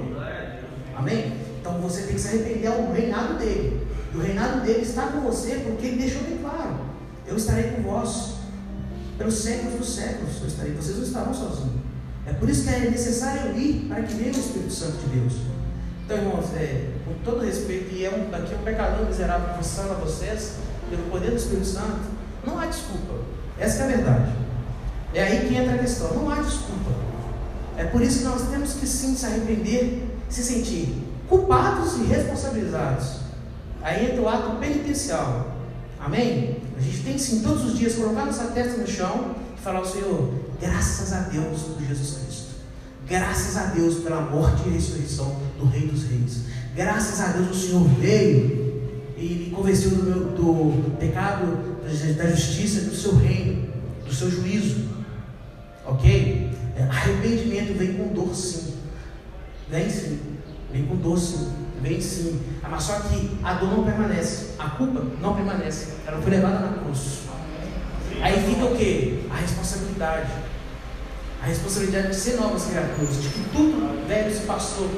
[0.93, 1.37] Amém?
[1.57, 3.87] Então você tem que se arrepender ao reinado dele.
[4.13, 6.81] E o reinado dele está com você, porque ele deixou bem claro:
[7.25, 8.33] eu estarei com vós
[9.17, 10.41] pelos séculos dos séculos.
[10.41, 11.79] Eu estarei, vocês não estarão sozinhos.
[12.25, 15.33] É por isso que é necessário ir para que venha o Espírito Santo de Deus.
[16.03, 19.95] Então, irmãos, é, com todo respeito, e é um, aqui um pecador miserável confessando a
[19.95, 20.55] vocês,
[20.89, 23.15] pelo poder do Espírito Santo, não há desculpa.
[23.57, 24.31] Essa é a verdade.
[25.13, 26.13] É aí que entra a questão.
[26.13, 26.91] Não há desculpa.
[27.77, 33.19] É por isso que nós temos que sim se arrepender, se sentir culpados e responsabilizados.
[33.81, 35.55] Aí entra o ato penitencial.
[35.99, 36.57] Amém?
[36.77, 39.85] A gente tem sim todos os dias colocar nossa testa no chão e falar ao
[39.85, 42.49] Senhor, graças a Deus por Jesus Cristo.
[43.07, 46.43] Graças a Deus pela morte e ressurreição do Rei dos Reis.
[46.75, 48.83] Graças a Deus o Senhor veio
[49.17, 51.78] e me convenceu do, meu, do pecado,
[52.15, 53.69] da justiça, do seu reino,
[54.05, 54.89] do seu juízo.
[55.85, 56.49] Ok?
[56.75, 58.75] É, arrependimento vem com dor, sim.
[59.69, 60.19] Vem sim.
[60.71, 61.51] Vem com dor, sim.
[61.81, 62.39] Vem sim.
[62.63, 64.51] Ah, mas só que a dor não permanece.
[64.59, 65.93] A culpa não permanece.
[66.05, 67.19] Ela foi levada na cruz.
[68.21, 69.25] Aí fica o que?
[69.29, 70.31] A responsabilidade.
[71.41, 74.89] A responsabilidade de ser novas criaturas, de que tudo velho se passou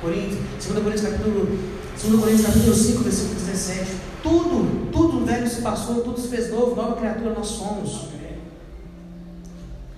[0.00, 1.58] Coríntios, 2 Coríntios capítulo,
[2.02, 3.86] 2 Coríntios capítulo 5, versículo 17.
[4.22, 8.08] Tudo, tudo velho se passou, tudo se fez novo, nova criatura nós somos.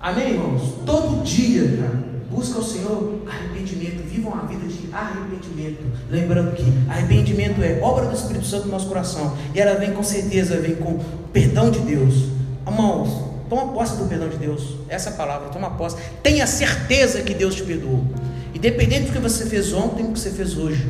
[0.01, 0.73] Amém, irmãos?
[0.85, 5.81] Todo dia, cara, busca o Senhor arrependimento, vivam a vida de arrependimento.
[6.09, 10.03] Lembrando que arrependimento é obra do Espírito Santo no nosso coração, e ela vem com
[10.03, 10.99] certeza, vem com
[11.31, 12.25] perdão de Deus.
[12.67, 14.75] Irmãos, toma posse do perdão de Deus.
[14.89, 15.95] Essa é palavra, toma posse.
[16.21, 18.03] Tenha certeza que Deus te perdoou.
[18.53, 20.85] Independente do que você fez ontem, do que você fez hoje,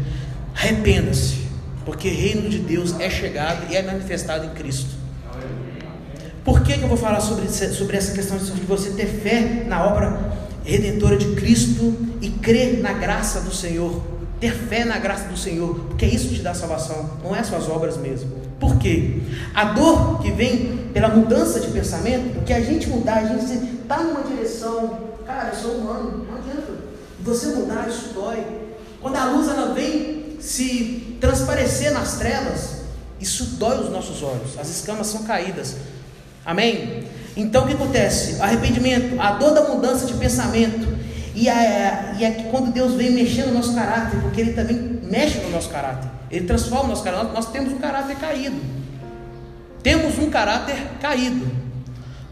[0.55, 1.47] arrependa-se,
[1.85, 5.03] porque o reino de Deus é chegado e é manifestado em Cristo.
[6.43, 9.85] Por que, que eu vou falar sobre, sobre essa questão de você ter fé na
[9.85, 14.01] obra redentora de Cristo e crer na graça do Senhor?
[14.39, 17.95] Ter fé na graça do Senhor, porque isso te dá salvação, não é suas obras
[17.95, 18.29] mesmo.
[18.59, 19.21] Por quê?
[19.53, 24.03] A dor que vem pela mudança de pensamento, porque a gente mudar, a gente está
[24.03, 26.73] numa direção, cara, eu sou humano, não adianta
[27.21, 28.43] você mudar, isso dói.
[29.01, 32.81] Quando a luz ela vem se transparecer nas trevas,
[33.19, 35.77] isso dói os nossos olhos, as escamas são caídas.
[36.45, 37.05] Amém?
[37.35, 38.41] Então o que acontece?
[38.41, 40.85] Arrependimento, a dor da mudança de pensamento.
[41.33, 45.39] E é, e é quando Deus vem mexendo no nosso caráter, porque Ele também mexe
[45.39, 47.23] no nosso caráter, Ele transforma o nosso caráter.
[47.27, 48.57] Nós, nós temos um caráter caído.
[49.81, 51.49] Temos um caráter caído.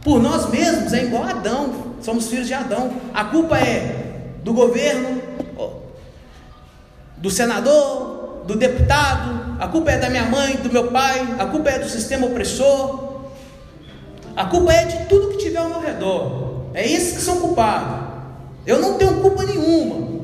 [0.04, 2.92] Por nós mesmos é igual a Adão, somos filhos de Adão.
[3.14, 5.21] A culpa é do governo,
[7.22, 11.70] do senador, do deputado, a culpa é da minha mãe, do meu pai, a culpa
[11.70, 13.12] é do sistema opressor,
[14.36, 16.66] a culpa é de tudo que tiver ao meu redor.
[16.74, 18.10] É esses que são culpados.
[18.66, 20.22] Eu não tenho culpa nenhuma.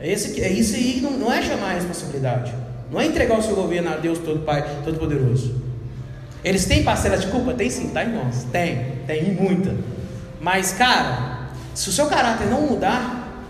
[0.00, 2.52] É, esse, é isso aí não, não é chamar a responsabilidade.
[2.90, 5.62] Não é entregar o seu governo a Deus todo Pai, todo poderoso.
[6.42, 7.54] Eles têm parcela de culpa?
[7.54, 8.44] Tem sim, tá irmãos?
[8.50, 9.74] Tem, tem muita.
[10.40, 13.46] Mas, cara, se o seu caráter não mudar,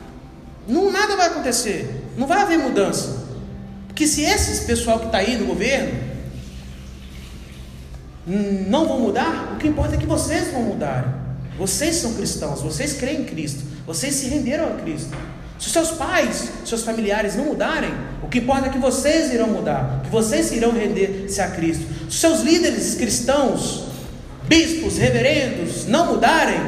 [0.68, 2.01] não, nada vai acontecer.
[2.16, 3.22] Não vai haver mudança.
[3.88, 6.12] Porque se esse pessoal que está aí no governo
[8.26, 11.36] não vão mudar, o que importa é que vocês vão mudar.
[11.58, 15.14] Vocês são cristãos, vocês creem em Cristo, vocês se renderam a Cristo.
[15.58, 20.00] Se seus pais, seus familiares não mudarem, o que importa é que vocês irão mudar,
[20.02, 21.84] que vocês irão render-se a Cristo.
[22.10, 23.84] Se seus líderes cristãos,
[24.48, 26.60] bispos, reverendos, não mudarem,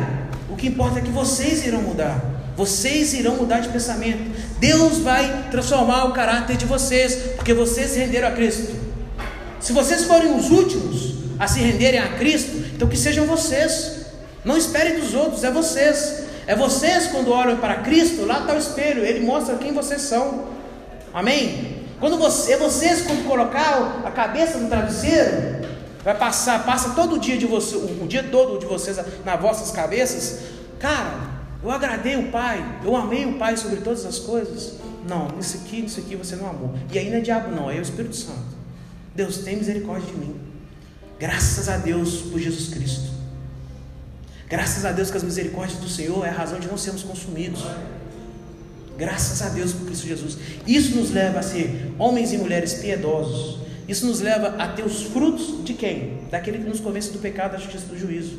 [0.49, 2.34] o que importa é que vocês irão mudar.
[2.57, 4.23] Vocês irão mudar de pensamento.
[4.59, 8.75] Deus vai transformar o caráter de vocês, porque vocês se renderam a Cristo.
[9.61, 14.05] Se vocês forem os últimos a se renderem a Cristo, então que sejam vocês.
[14.45, 16.25] Não esperem dos outros, é vocês.
[16.47, 20.49] É vocês quando olham para Cristo, lá está o espelho, ele mostra quem vocês são.
[21.13, 21.85] Amém?
[21.99, 25.65] Quando você, é vocês quando colocar a cabeça no travesseiro,
[26.05, 29.71] vai passar, passa todo o dia de você, o dia todo de vocês nas vossas
[29.71, 30.41] cabeças,
[30.79, 31.34] cara,
[31.65, 34.75] eu agradei o Pai, eu amei o Pai sobre todas as coisas.
[35.09, 36.75] Não, nisso aqui, nisso aqui você não amou.
[36.93, 38.55] E aí não é diabo, não, é o Espírito Santo.
[39.15, 40.37] Deus tem misericórdia de mim.
[41.19, 43.15] Graças a Deus por Jesus Cristo.
[44.47, 47.65] Graças a Deus que as misericórdias do Senhor é a razão de não sermos consumidos.
[48.99, 50.39] Graças a Deus por Cristo Jesus.
[50.67, 53.59] Isso nos leva a ser homens e mulheres piedosos.
[53.89, 56.21] Isso nos leva a ter os frutos de quem?
[56.31, 58.39] Daquele que nos convence do pecado, da justiça e do juízo.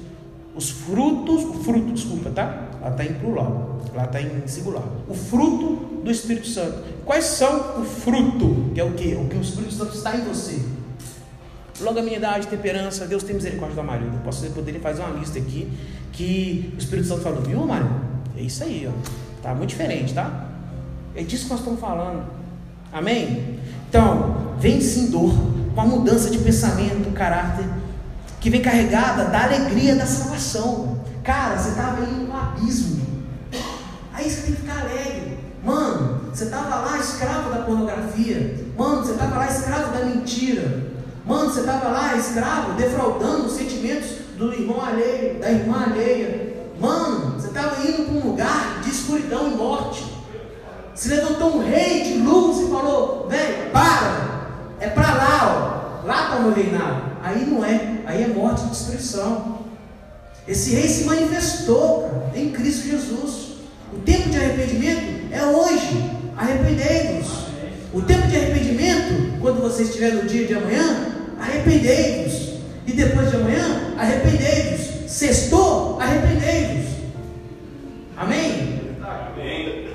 [0.55, 2.69] Os frutos, o fruto, desculpa, tá?
[2.81, 4.83] Lá está em plural, lá está em singular.
[5.09, 6.83] O fruto do Espírito Santo.
[7.03, 8.71] Quais são o fruto?
[8.73, 9.15] Que é o que?
[9.15, 10.61] O que o Espírito Santo está em você.
[11.81, 14.15] Longanimidade, temperança, Deus tem misericórdia do marido.
[14.15, 15.69] Eu posso poderia fazer uma lista aqui
[16.13, 17.89] que o Espírito Santo falou, viu, Mário?
[18.37, 18.91] É isso aí, ó.
[19.41, 20.47] Tá muito diferente, tá?
[21.13, 22.23] É disso que nós estamos falando.
[22.93, 23.59] Amém?
[23.89, 25.33] Então, vem sim dor,
[25.73, 27.65] uma mudança de pensamento, caráter
[28.45, 30.99] que vem carregada da alegria da salvação.
[31.23, 33.01] Cara, você estava indo no abismo.
[34.13, 35.39] Aí você tem que ficar alegre.
[35.63, 38.67] Mano, você estava lá escravo da pornografia.
[38.77, 40.91] Mano, você estava lá escravo da mentira.
[41.25, 46.69] Mano, você estava lá escravo, defraudando os sentimentos do irmão alheio, da irmã alheia.
[46.79, 50.05] Mano, você estava indo para um lugar de escuridão e morte.
[50.93, 56.07] Se levantou um rei de luz e falou: velho, para, é para lá, ó.
[56.07, 57.14] lá está o reinado.
[57.25, 59.61] Aí não é, aí é morte e destruição.
[60.47, 63.55] Esse rei se manifestou cara, em Cristo Jesus.
[63.91, 66.11] O tempo de arrependimento é hoje.
[66.37, 67.47] Arrependei-vos.
[67.91, 72.59] O tempo de arrependimento, quando você estiver no dia de amanhã, arrependei-vos.
[72.85, 75.11] E depois de amanhã, arrependei-vos.
[75.11, 76.93] Sextou, arrependei-vos.
[78.15, 78.81] Amém?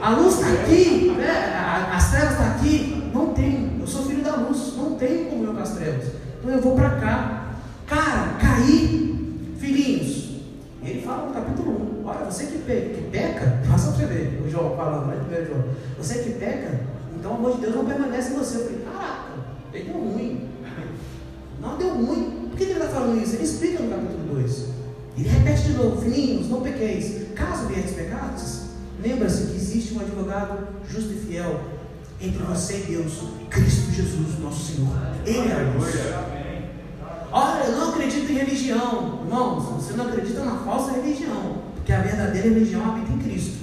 [0.00, 1.88] A luz está aqui, né?
[1.92, 3.10] as trevas estão tá aqui.
[3.14, 3.76] Não tem.
[3.78, 4.74] Eu sou filho da luz.
[4.76, 6.29] Não tem comunhão com as trevas.
[6.40, 7.54] Então eu vou para cá.
[7.86, 10.40] Cara, cair, filhinhos.
[10.82, 12.06] Ele fala no capítulo 1.
[12.06, 14.42] Olha, você que peca, faça para você ver.
[14.44, 15.16] O João falando, né?
[15.20, 15.64] Primeiro João.
[15.98, 16.80] Você que peca,
[17.14, 18.56] então o amor de Deus não permanece em você.
[18.56, 19.32] Eu falei, caraca,
[19.74, 20.48] ele deu ruim.
[21.60, 22.48] Não deu ruim.
[22.48, 23.34] Por que ele está falando isso?
[23.34, 24.68] Ele explica no capítulo 2.
[25.18, 27.28] Ele repete de novo, filhinhos, não pequeis.
[27.34, 28.62] Caso vierdes pecados,
[29.02, 31.60] lembra-se que existe um advogado justo e fiel
[32.20, 33.12] entre você e Deus,
[33.48, 34.94] Cristo Jesus, nosso Senhor.
[35.24, 35.94] Ele é a luz.
[37.32, 39.20] Olha, eu não acredito em religião.
[39.24, 43.60] Irmãos, você não acredita na falsa religião, porque a verdadeira religião habita em Cristo.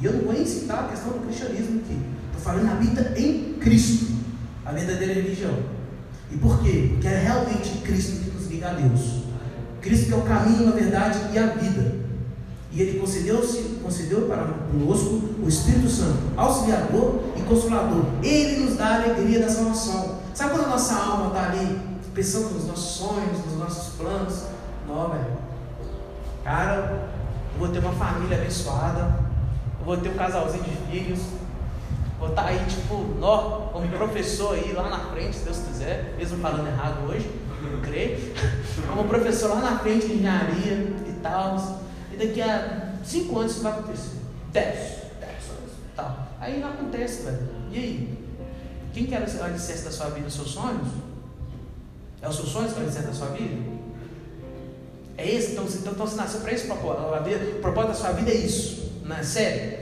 [0.00, 1.98] E eu não vou nem citar a questão do cristianismo aqui.
[2.26, 4.12] Estou falando habita em Cristo,
[4.64, 5.56] a verdadeira religião.
[6.32, 6.88] E por quê?
[6.92, 9.22] Porque é realmente Cristo que nos liga a Deus.
[9.80, 11.94] Cristo que é o caminho, a verdade e a vida.
[12.74, 13.40] E Ele concedeu,
[13.80, 18.04] concedeu para conosco o Espírito Santo, auxiliador e consolador.
[18.20, 20.18] Ele nos dá a alegria da salvação.
[20.34, 21.80] Sabe quando a nossa alma está ali
[22.12, 24.46] pensando nos nossos sonhos, nos nossos planos?
[24.88, 25.36] Não, velho.
[26.42, 27.08] Cara,
[27.54, 29.20] eu vou ter uma família abençoada,
[29.78, 31.20] eu vou ter um casalzinho de filhos,
[32.18, 36.16] vou estar tá aí, tipo, nó, como professor aí lá na frente, se Deus quiser,
[36.18, 37.30] mesmo falando errado hoje,
[37.72, 38.18] eu creio,
[38.88, 41.83] como professor lá na frente de engenharia e tal
[42.14, 44.18] e daqui a cinco anos isso vai acontecer.
[44.52, 44.78] Dez,
[45.20, 46.28] dez anos, tal.
[46.40, 47.48] Aí não acontece, velho.
[47.72, 48.18] E aí?
[48.92, 50.28] Quem quer o alicerce da sua vida?
[50.28, 50.88] Os seus sonhos?
[52.22, 53.74] É os seus sonhos que é o alicerce da sua vida?
[55.16, 55.52] É esse?
[55.52, 57.02] Então, então, então você nasceu para esse propósito.
[57.56, 58.92] O propósito da sua vida é isso.
[59.04, 59.78] Não é sério?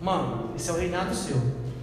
[0.00, 1.36] Mano, esse é o reinado seu.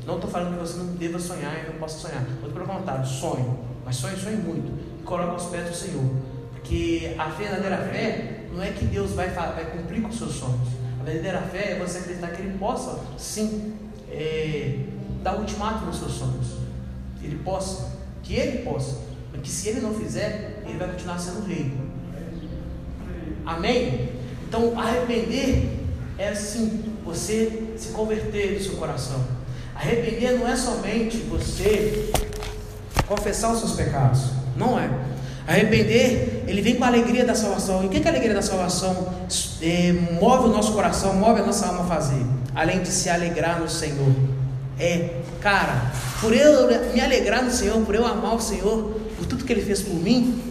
[0.05, 2.23] Não estou falando que você não deva sonhar e não possa sonhar.
[2.23, 3.59] Muito pelo contrário, sonho.
[3.85, 4.71] Mas sonhe, sonhe muito.
[4.99, 6.03] E coloque aos pés do Senhor.
[6.51, 10.67] Porque a verdadeira fé não é que Deus vai, vai cumprir com os seus sonhos.
[10.99, 13.73] A verdadeira fé é você acreditar que Ele possa, sim,
[14.09, 14.79] é,
[15.23, 16.47] dar ultimato nos seus sonhos.
[17.23, 17.91] Ele possa,
[18.23, 18.99] que Ele possa,
[19.31, 21.71] mas que se Ele não fizer, Ele vai continuar sendo rei.
[23.45, 24.09] Amém?
[24.47, 25.79] Então, arrepender
[26.17, 29.25] é assim, você se converter do seu coração.
[29.73, 32.11] Arrepender não é somente você
[33.07, 34.89] confessar os seus pecados, não é.
[35.47, 37.83] Arrepender, ele vem com a alegria da salvação.
[37.83, 39.09] E o que, que a alegria da salvação
[39.61, 42.25] é, move o nosso coração, move a nossa alma a fazer?
[42.53, 44.13] Além de se alegrar no Senhor.
[44.79, 49.43] É, cara, por eu me alegrar no Senhor, por eu amar o Senhor, por tudo
[49.43, 50.41] que Ele fez por mim,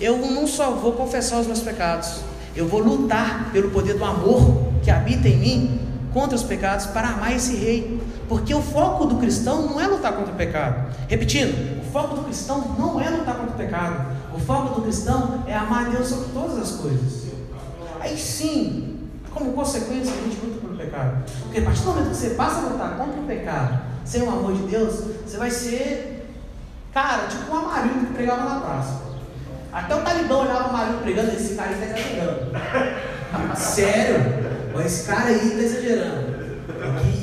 [0.00, 2.20] eu não só vou confessar os meus pecados,
[2.54, 5.80] eu vou lutar pelo poder do amor que habita em mim
[6.12, 8.00] contra os pecados para amar esse rei.
[8.28, 10.92] Porque o foco do cristão não é lutar contra o pecado.
[11.08, 14.06] Repetindo, o foco do cristão não é lutar contra o pecado.
[14.38, 17.26] O foco do cristão é amar a Deus sobre todas as coisas.
[17.98, 21.24] Aí sim, como consequência, a gente luta pelo pecado.
[21.42, 24.30] Porque a partir do momento que você passa a lutar contra o pecado, sem o
[24.30, 26.30] amor de Deus, você vai ser,
[26.94, 29.02] cara, tipo um amarildo que pregava na praça.
[29.72, 32.52] Até o Talibã olhava o amarildo pregando, esse cara está exagerando.
[33.58, 34.20] Sério?
[34.86, 36.38] Esse cara aí está exagerando.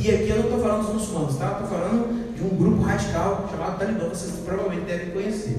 [0.02, 1.52] E aqui eu não estou falando dos muçulmanos, tá?
[1.54, 5.58] Estou falando de um grupo radical chamado Talibã, vocês provavelmente devem conhecer.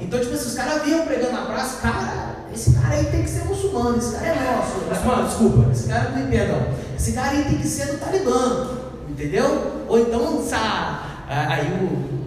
[0.00, 3.30] Então, tipo assim, os caras vinham pregando na praça, cara, esse cara aí tem que
[3.30, 4.78] ser muçulmano, esse cara é nosso.
[4.88, 6.66] Muçulmano, desculpa, esse cara não tem perdão.
[6.96, 8.68] Esse cara aí tem que ser do Talibã,
[9.08, 9.84] entendeu?
[9.88, 11.68] Ou então, sabe, aí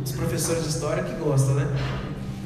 [0.04, 1.68] os professores de história que gostam, né?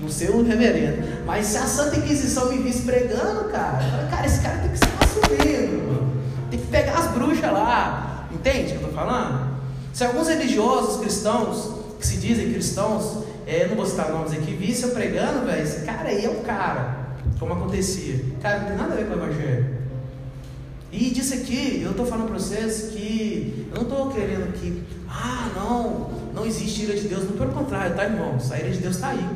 [0.01, 1.25] Não sei o reverendo.
[1.25, 4.89] Mas se a Santa Inquisição me visse pregando, cara, cara, esse cara tem que ser
[5.01, 6.07] assumido,
[6.49, 8.27] tem que pegar as bruxas lá.
[8.31, 9.49] Entende o que eu estou falando?
[9.91, 14.83] Se alguns religiosos cristãos, que se dizem cristãos, é, não vou citar nomes aqui, visse
[14.83, 18.23] eu pregando, velho, esse cara aí é o cara, como acontecia.
[18.41, 19.79] Cara, não tem nada a ver com o Evangelho.
[20.91, 25.49] E disso aqui, eu estou falando para vocês que eu não estou querendo que, ah,
[25.55, 27.23] não, não existe ira de Deus.
[27.23, 28.51] Não, pelo contrário, tá, irmãos?
[28.51, 29.27] A ira de Deus está aí.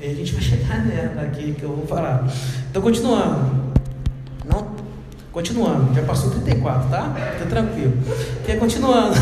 [0.00, 2.28] E a gente vai chegar nela aqui que eu vou falar.
[2.70, 3.72] Então, continuando.
[4.44, 4.76] Não,
[5.32, 7.14] continuando, já passou 34, tá?
[7.32, 7.92] Fica tranquilo.
[8.36, 9.14] Porque, continuando.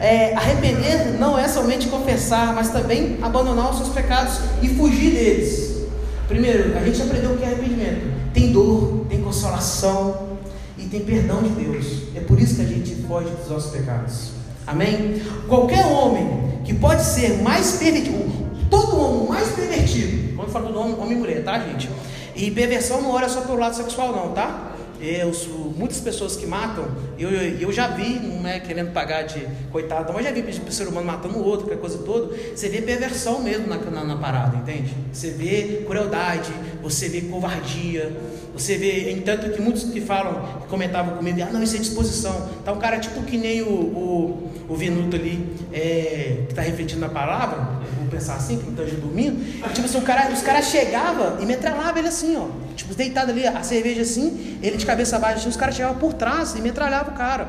[0.00, 5.86] É, arrepender não é somente confessar, mas também abandonar os seus pecados e fugir deles.
[6.28, 8.32] Primeiro, a gente aprendeu o que é arrependimento.
[8.34, 10.38] Tem dor, tem consolação
[10.76, 11.86] e tem perdão de Deus.
[12.14, 14.30] É por isso que a gente foge dos nossos pecados.
[14.66, 15.22] Amém?
[15.48, 18.32] Qualquer homem que pode ser mais pervertido,
[18.68, 21.88] todo homem mais pervertido, quando falo do homem, homem e mulher, tá, gente?
[22.34, 24.65] E perversão não olha só pelo lado sexual, não, tá?
[25.00, 25.32] Eu,
[25.76, 26.86] muitas pessoas que matam,
[27.18, 30.88] eu, eu já vi, não é querendo pagar de coitado, mas já vi o ser
[30.88, 32.34] humano matando o outro, aquela coisa toda.
[32.54, 34.94] Você vê perversão mesmo na, na, na, parada, entende?
[35.12, 38.16] Você vê crueldade, você vê covardia,
[38.52, 42.48] você vê, entanto que muitos que falam, que comentavam comigo, ah, não, isso é disposição.
[42.64, 47.00] Tá um cara tipo que nem o, o, o Vinuto ali, é, que está refletindo
[47.00, 47.58] na palavra,
[47.98, 49.44] vou pensar assim, que não esteja dormindo.
[49.72, 52.65] Tipo assim, o cara, os caras chegavam e metralhavam ele assim, ó.
[52.76, 56.12] Tipo, deitado ali, a cerveja assim, ele de cabeça baixa, assim, os caras chegavam por
[56.12, 57.48] trás e metralhavam o cara.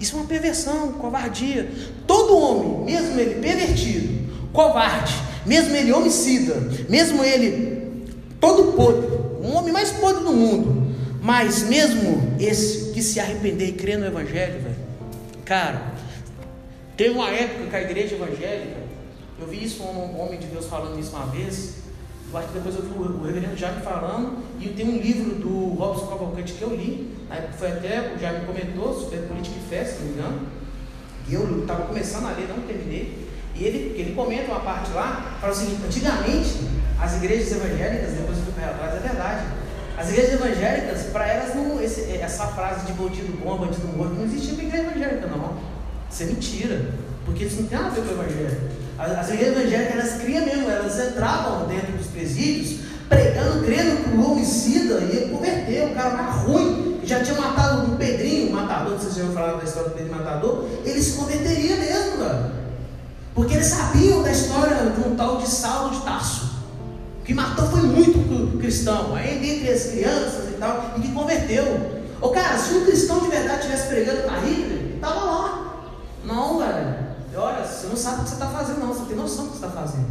[0.00, 1.70] Isso é uma perversão, covardia.
[2.06, 5.14] Todo homem, mesmo ele pervertido, covarde,
[5.46, 6.54] mesmo ele homicida,
[6.88, 8.02] mesmo ele
[8.40, 9.06] todo podre,
[9.40, 10.82] um homem mais podre do mundo.
[11.20, 14.76] Mas mesmo esse que se arrepender e crer no Evangelho, velho,
[15.44, 15.82] cara,
[16.96, 18.80] teve uma época que a igreja evangélica,
[19.38, 21.74] eu vi isso um homem de Deus falando isso uma vez,
[22.32, 25.74] eu acho que depois eu vi o, reverendo Jaime falando, e tem um livro do
[25.74, 29.84] Robson Cavalcante que eu li, época foi até, o Jaime comentou, sobre Política e Fé,
[29.84, 30.40] se não me engano,
[31.28, 35.36] e eu estava começando a ler, não terminei, e ele, ele comenta uma parte lá,
[35.40, 36.56] fala o seguinte, antigamente,
[36.98, 39.46] as igrejas evangélicas, depois eu fui para atrás, é verdade.
[39.98, 44.24] As igrejas evangélicas, para elas, não, esse, essa frase de bandido bom, bandido morto, não
[44.24, 45.58] existia para igreja evangélica, não.
[46.10, 46.94] Isso é mentira.
[47.24, 48.70] Porque isso não tem nada a ver com o evangelho.
[48.98, 54.16] As, as igrejas evangélicas, elas criam mesmo, elas entravam dentro dos presídios, pregando, crendo que
[54.16, 58.52] o homicida ia converter, o cara mais ruim, que já tinha matado um Pedrinho, um
[58.52, 62.52] matador, vocês já ouviram falar da história do Pedrinho Matador, ele se converteria mesmo, cara.
[63.34, 66.52] Porque eles sabiam da história de um tal de Saulo de Tarso
[67.24, 72.02] que matou foi muito cristão, ainda entre as crianças e tal, e que converteu.
[72.20, 75.74] Ô cara, se um cristão de verdade estivesse pregando para Hitler, estava lá.
[76.24, 77.11] Não, velho.
[77.34, 78.94] Olha, você não sabe o que você está fazendo, não.
[78.94, 80.06] Você tem noção do que você está fazendo.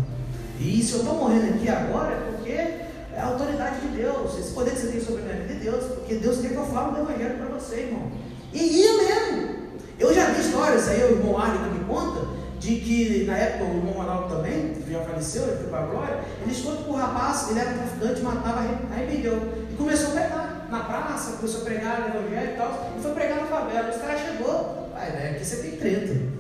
[0.60, 4.38] E se eu estou morrendo aqui agora é porque é a autoridade de Deus.
[4.38, 5.84] Esse poder que você tem sobre a minha vida é de Deus.
[5.86, 8.12] Porque Deus quer que eu fale do Evangelho para você, irmão.
[8.54, 9.62] E ia mesmo.
[10.00, 12.28] Eu já vi histórias aí, o irmão Arley que me conta,
[12.60, 15.86] de que na época o irmão Ronaldo também, que já faleceu, ele foi para a
[15.86, 18.60] glória, ele escuta que o rapaz, ele era traficante, matava,
[18.92, 19.38] arrependeu.
[19.72, 23.12] E começou a pregar na praça, começou a pregar no evangelho e tal, e foi
[23.12, 23.90] pregar na favela.
[23.90, 26.31] Os caras chegou, vai, né, aqui você tem treta.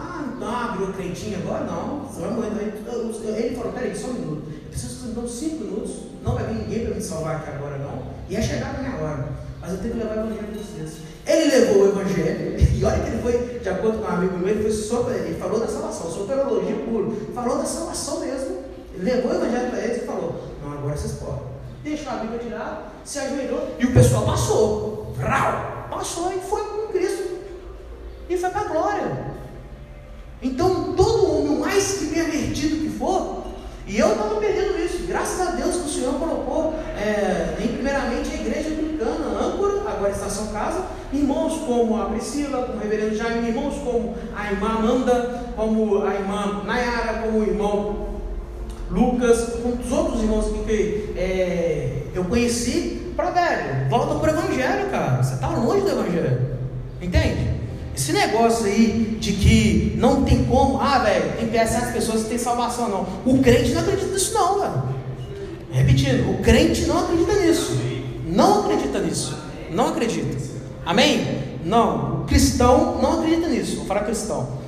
[0.00, 1.64] Ah, não abriu crentinha agora?
[1.64, 2.08] Não.
[3.36, 4.42] Ele falou, peraí, só um minuto.
[4.50, 5.90] Eu preciso que você cinco minutos,
[6.22, 8.02] não vai vir ninguém para me salvar aqui agora não.
[8.28, 9.28] E é chegar a minha hora.
[9.60, 10.98] Mas eu tenho que levar o evangelho para vocês.
[11.26, 14.48] Ele levou o evangelho, e olha que ele foi, de acordo com um amigo meu,
[14.48, 18.64] ele foi sobre, ele falou da salvação, soterologia puro, falou da salvação mesmo.
[18.94, 21.50] Ele levou o evangelho para eles e falou: Não, agora vocês podem.
[21.84, 25.14] Deixou a Bíblia de lado, se ajoelhou, e o pessoal passou.
[25.16, 27.38] Vrau, passou e foi com Cristo.
[28.28, 29.30] E foi para a glória.
[30.42, 33.44] Então, todo homem, o mais que pervertido que for,
[33.86, 38.30] e eu estava perdendo isso, graças a Deus que o Senhor colocou, é, em, primeiramente,
[38.32, 43.48] a igreja americana, âncora, agora estação casa, irmãos como a Priscila, como o reverendo Jaime,
[43.48, 48.10] irmãos como a irmã Amanda, como a irmã Nayara, como o irmão
[48.90, 54.90] Lucas, como os outros irmãos que é, eu conheci, para velho, volta para o Evangelho,
[54.90, 55.22] cara.
[55.22, 56.40] Você está longe do Evangelho.
[57.00, 57.59] Entende?
[57.94, 62.38] Esse negócio aí de que não tem como, ah, velho, tem essas pessoas que têm
[62.38, 63.06] salvação, não.
[63.24, 64.82] O crente não acredita nisso, não, velho.
[65.72, 67.76] Repetindo, o crente não acredita nisso.
[68.26, 69.38] Não acredita nisso.
[69.70, 70.36] Não acredita.
[70.84, 71.58] Amém?
[71.64, 72.22] Não.
[72.22, 73.76] O cristão não acredita nisso.
[73.76, 74.60] Vou falar cristão.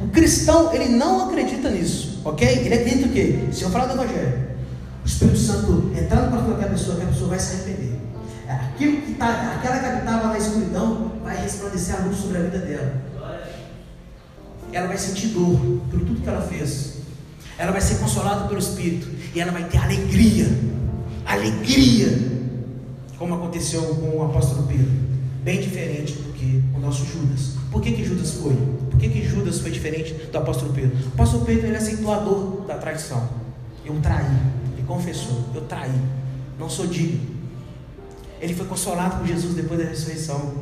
[0.00, 2.20] O cristão, ele não acredita nisso.
[2.24, 2.46] Ok?
[2.46, 3.38] Ele acredita o quê?
[3.52, 4.48] Se eu falar do Evangelho,
[5.04, 7.97] o Espírito Santo entrar no coração daquela pessoa, aquela pessoa vai se arrepender.
[8.48, 12.58] Aquilo que tá, aquela que habitava na escuridão vai resplandecer a luz sobre a vida
[12.58, 12.94] dela.
[14.72, 15.58] Ela vai sentir dor
[15.90, 16.98] por tudo que ela fez.
[17.58, 19.08] Ela vai ser consolada pelo Espírito.
[19.34, 20.46] E ela vai ter alegria.
[21.26, 22.38] Alegria
[23.18, 24.90] como aconteceu com o apóstolo Pedro,
[25.42, 27.56] bem diferente do que o nosso Judas.
[27.70, 28.54] Por que, que Judas foi?
[28.90, 30.96] Por que, que Judas foi diferente do apóstolo Pedro?
[31.04, 33.28] O apóstolo Pedro ele aceitou a dor da traição.
[33.84, 34.24] Eu traí,
[34.72, 35.92] ele confessou, eu traí,
[36.58, 37.37] não sou digno.
[38.40, 40.54] Ele foi consolado por Jesus depois da ressurreição.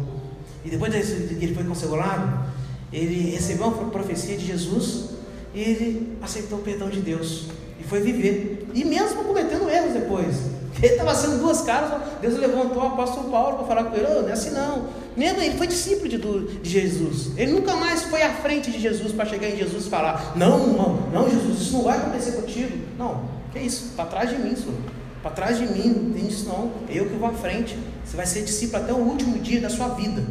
[0.65, 2.47] E depois que ele foi consolado,
[2.93, 5.11] ele recebeu a profecia de Jesus
[5.55, 7.47] e ele aceitou o perdão de Deus
[7.81, 8.67] e foi viver.
[8.75, 10.37] E mesmo cometendo erros depois.
[10.83, 14.23] Ele estava sendo duas caras, Deus levantou o apóstolo Paulo para falar com ele, oh,
[14.23, 14.89] não é assim não.
[15.17, 16.19] Mesmo ele foi discípulo de,
[16.59, 17.31] de Jesus.
[17.37, 20.67] Ele nunca mais foi à frente de Jesus para chegar em Jesus e falar, não,
[20.67, 22.77] não, não, Jesus, isso não vai acontecer contigo.
[22.99, 24.75] Não, que isso, para trás de mim, senhor.
[25.27, 26.71] Para trás de mim, tem isso não.
[26.89, 27.77] Eu que vou à frente.
[28.05, 30.23] Você vai ser discípulo até o último dia da sua vida.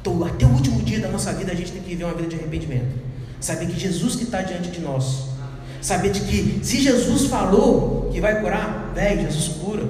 [0.00, 2.28] Então, até o último dia da nossa vida a gente tem que viver uma vida
[2.28, 2.94] de arrependimento.
[3.40, 5.24] Saber que Jesus que está diante de nós
[5.80, 9.82] Saber de que se Jesus falou que vai curar, velho, Jesus cura.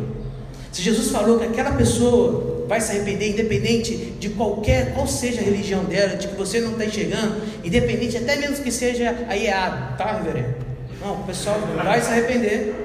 [0.72, 5.44] Se Jesus falou que aquela pessoa vai se arrepender, independente de qualquer, qual seja a
[5.44, 9.98] religião dela, de que você não está enxergando, independente até mesmo que seja a IEAB,
[9.98, 10.54] tá, reverendo?
[11.02, 12.81] Não, o pessoal vai se arrepender.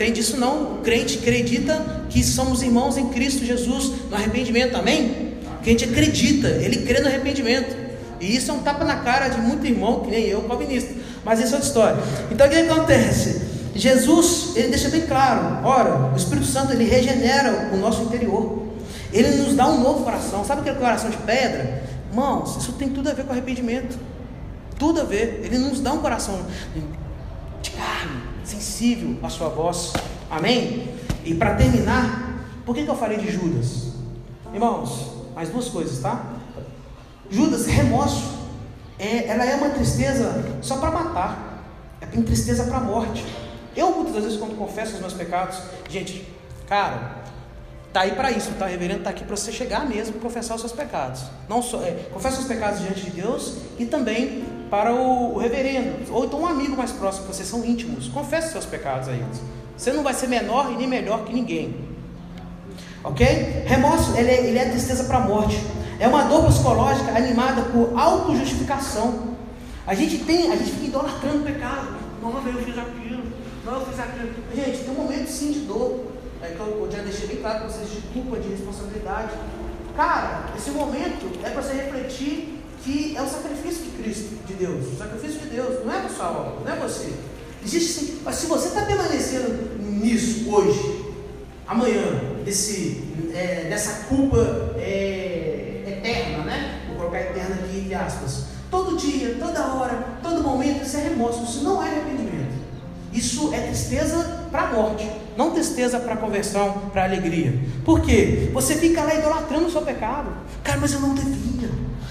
[0.00, 0.76] Tem disso não.
[0.76, 5.34] O crente acredita que somos irmãos em Cristo Jesus no arrependimento, amém?
[5.62, 7.76] Que a gente acredita, ele crê no arrependimento.
[8.18, 10.94] E isso é um tapa na cara de muito irmão, que nem eu, calvinista.
[11.22, 12.02] Mas isso é outra história.
[12.30, 13.42] Então o que acontece?
[13.74, 18.68] Jesus, ele deixa bem claro, ora, o Espírito Santo ele regenera o nosso interior.
[19.12, 20.42] Ele nos dá um novo coração.
[20.46, 21.84] Sabe aquele coração de pedra?
[22.08, 23.98] Irmãos, isso tem tudo a ver com arrependimento.
[24.78, 25.42] Tudo a ver.
[25.44, 26.40] Ele nos dá um coração
[27.60, 29.92] de carne, sensível à sua voz.
[30.30, 30.88] Amém?
[31.24, 33.92] E para terminar, por que, que eu falei de Judas?
[34.52, 36.34] Irmãos, mais duas coisas, tá?
[37.30, 38.40] Judas, remorso,
[38.98, 41.64] é, ela é uma tristeza só para matar,
[42.00, 43.24] é uma tristeza para a morte.
[43.76, 46.26] Eu muitas vezes quando confesso os meus pecados, gente,
[46.66, 47.22] cara,
[47.92, 48.66] tá aí para isso, tá?
[48.66, 51.22] O reverendo tá aqui para você chegar mesmo e confessar os seus pecados.
[51.48, 56.24] Não só, é, confessa os pecados diante de Deus e também para o, reverendo, ou
[56.24, 58.06] então um amigo mais próximo, que vocês são íntimos.
[58.08, 59.42] Confesse seus pecados a eles.
[59.76, 61.74] Você não vai ser menor e nem melhor que ninguém.
[63.02, 63.26] Ok?
[63.66, 65.60] Remorso, ele é, ele é tristeza para a morte.
[65.98, 69.30] É uma dor psicológica animada por autojustificação.
[69.86, 71.96] A gente tem, a gente fica idolatrando o pecado.
[72.22, 73.22] Não, eu fiz aquilo.
[73.66, 74.28] Eu fiz aquilo.
[74.54, 76.04] Gente, tem um momento sim de dor.
[76.42, 79.32] É que eu, eu já deixei bem claro para vocês de culpa, de responsabilidade.
[79.96, 84.86] Cara, esse momento é para você refletir que é o sacrifício de Cristo, de Deus.
[84.92, 87.12] O sacrifício de Deus, não é pessoal, não é você.
[87.64, 88.18] Existe.
[88.24, 91.04] Mas se você está permanecendo nisso hoje,
[91.66, 92.02] amanhã,
[92.44, 93.04] desse,
[93.34, 96.82] é, dessa culpa é, eterna, né?
[96.88, 98.44] Vou colocar eterna aqui entre aspas.
[98.70, 102.60] Todo dia, toda hora, todo momento, isso é remorso, isso não é arrependimento.
[103.12, 107.52] Isso é tristeza para a morte, não tristeza para a conversão, para a alegria.
[107.84, 108.48] Por quê?
[108.52, 110.30] Você fica lá idolatrando o seu pecado.
[110.62, 111.68] Cara, mas eu não devia,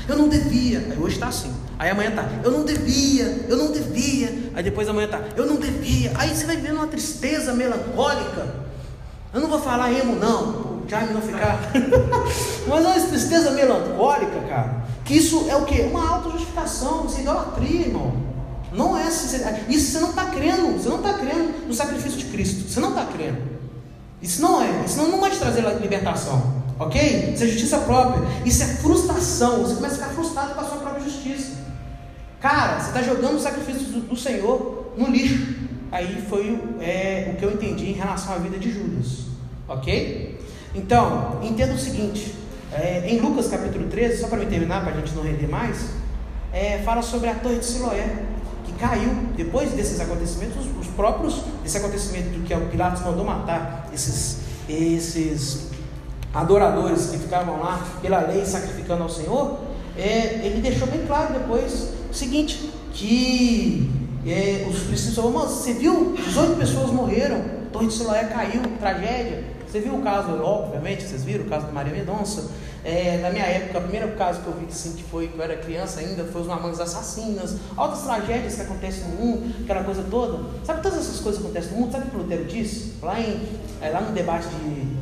[0.10, 0.80] eu não devia.
[0.80, 1.54] Aí hoje está assim.
[1.78, 4.52] Aí amanhã tá, eu não devia, eu não devia.
[4.54, 6.12] Aí depois amanhã tá, eu não devia.
[6.16, 8.70] Aí você vai vendo uma tristeza melancólica.
[9.34, 10.50] Eu não vou falar emo, não,
[10.84, 11.60] o Jaime não ficar.
[12.68, 14.84] Mas é uma tristeza melancólica, cara.
[15.06, 15.82] Que isso é o que?
[15.82, 18.30] Uma autojustificação, isso é idolatria, irmão.
[18.72, 19.64] Não é sinceridade.
[19.70, 20.74] Isso você não está crendo.
[20.74, 22.70] Você não está crendo no sacrifício de Cristo.
[22.70, 23.42] Você não está crendo.
[24.22, 24.86] Isso não é.
[24.86, 26.59] Isso não vai te trazer libertação.
[26.80, 27.34] Ok?
[27.34, 28.26] Isso é justiça própria.
[28.46, 29.64] Isso é frustração.
[29.64, 31.58] Você começa a ficar frustrado com a sua própria justiça.
[32.40, 35.56] Cara, você está jogando o sacrifício do, do Senhor no lixo.
[35.92, 39.26] Aí foi é, o que eu entendi em relação à vida de Judas.
[39.68, 40.40] Ok?
[40.74, 42.34] Então, entenda o seguinte:
[42.72, 45.90] é, em Lucas capítulo 13, só para me terminar, para a gente não render mais,
[46.54, 48.08] é, fala sobre a torre de Siloé,
[48.64, 53.26] que caiu depois desses acontecimentos, os, os próprios, desse acontecimento do que o Pilatos mandou
[53.26, 54.38] matar esses,
[54.70, 55.70] esses
[56.34, 59.60] adoradores que ficavam lá pela lei sacrificando ao Senhor,
[59.98, 63.90] é, ele deixou bem claro depois o seguinte: que
[64.26, 66.16] é, os princípios falaram, você viu?
[66.16, 69.44] 18 pessoas morreram, Torre de Siloé caiu, tragédia.
[69.68, 72.50] Você viu o caso, obviamente, vocês viram o caso da Maria Mendonça.
[72.84, 75.44] É, na minha época, o primeiro caso que eu vi assim, que foi que eu
[75.44, 80.04] era criança ainda, foi os mamães assassinas, outras tragédias que acontecem no mundo, aquela coisa
[80.10, 80.40] toda.
[80.64, 81.92] Sabe todas essas coisas que acontecem no mundo?
[81.92, 82.94] Sabe o que o Lutero disse?
[83.04, 83.42] Lá, em,
[83.82, 84.99] é, lá no debate de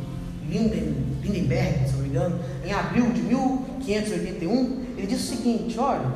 [0.48, 6.12] Linden, Lindenberg, se não me engano, em abril de 1581, ele disse o seguinte: olha,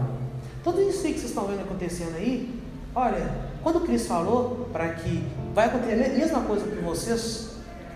[0.63, 2.61] tudo isso que vocês estão vendo acontecendo aí,
[2.93, 3.31] Olha,
[3.63, 7.51] quando Cristo falou para que vai acontecer a mesma coisa com vocês,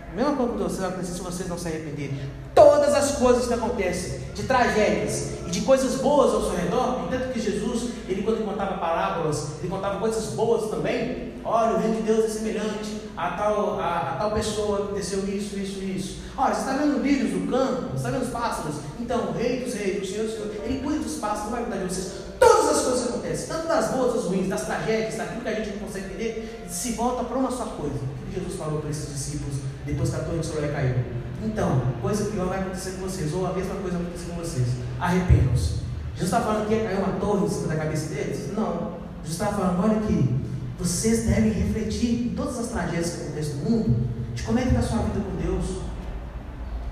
[0.10, 2.18] a mesma coisa com vocês vai acontecer se vocês não se arrependerem.
[2.54, 7.34] Todas as coisas que acontecem, de tragédias e de coisas boas ao seu redor, tanto
[7.34, 11.35] que Jesus, ele quando contava parábolas, ele contava coisas boas também.
[11.46, 15.56] Olha, o reino de Deus é semelhante a tal, a, a tal pessoa aconteceu isso,
[15.60, 16.24] isso, isso.
[16.36, 18.76] Olha, você está vendo lírios do campo, você está vendo os pássaros?
[19.00, 21.62] Então, o rei dos reis, o Senhor, o Senhor, ele cuida dos pássaros, não vai
[21.62, 22.14] cuidar de vocês.
[22.40, 25.54] Todas as coisas que acontecem, tanto das boas, das ruins, das tragédias, daquilo que a
[25.54, 27.96] gente não consegue entender, se volta para uma só coisa.
[27.96, 30.96] O que Jesus falou para esses discípulos depois que a torre de Siloé caiu?
[31.44, 34.68] Então, coisa pior vai acontecer com vocês, ou a mesma coisa vai acontecer com vocês.
[35.00, 35.86] Arrependam-se.
[36.16, 38.52] Jesus está falando que ia cair uma torre em cima da cabeça deles?
[38.56, 38.96] Não.
[39.24, 40.45] Jesus está falando, olha aqui,
[40.78, 44.68] vocês devem refletir em todas as tragédias que acontecem no mundo, de como é que
[44.70, 45.66] está a sua vida com Deus.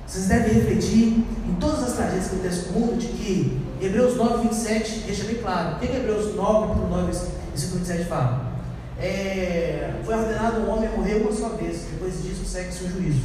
[0.08, 4.48] Vocês devem refletir em todas as tragédias que acontecem no mundo, de que Hebreus 9,
[4.48, 5.76] 27 deixa bem claro.
[5.76, 7.12] O que, é Hebreus 9, 9,
[7.54, 8.54] 27 fala?
[8.98, 13.24] É, foi ordenado um homem morrer uma só vez, depois disso segue seu juízo.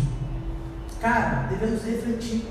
[1.00, 2.44] Cara, devemos refletir,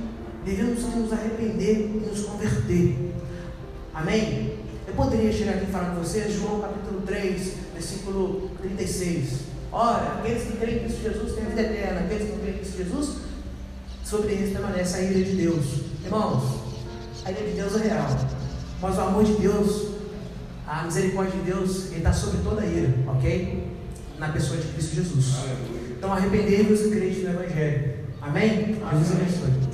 [0.46, 3.14] devemos nos arrepender e nos converter.
[3.94, 4.60] Amém?
[4.88, 9.30] Eu poderia chegar aqui e falar com vocês, João capítulo 3, versículo 36.
[9.72, 12.56] Ora, aqueles que creem em Cristo Jesus têm a vida eterna, aqueles que não creem
[12.56, 13.28] em Cristo Jesus
[14.04, 15.66] sobre eles permanece a ira de Deus.
[16.04, 16.62] Irmãos,
[17.26, 18.08] a ira de Deus é real,
[18.82, 19.88] mas o amor de Deus,
[20.66, 23.68] a misericórdia de Deus, ele está sobre toda a ira, ok?
[24.18, 25.36] Na pessoa de Cristo Jesus.
[25.98, 27.94] Então arrependei-vos e crede no Evangelho.
[28.22, 28.76] Amém?
[28.76, 29.67] Deus abençoe.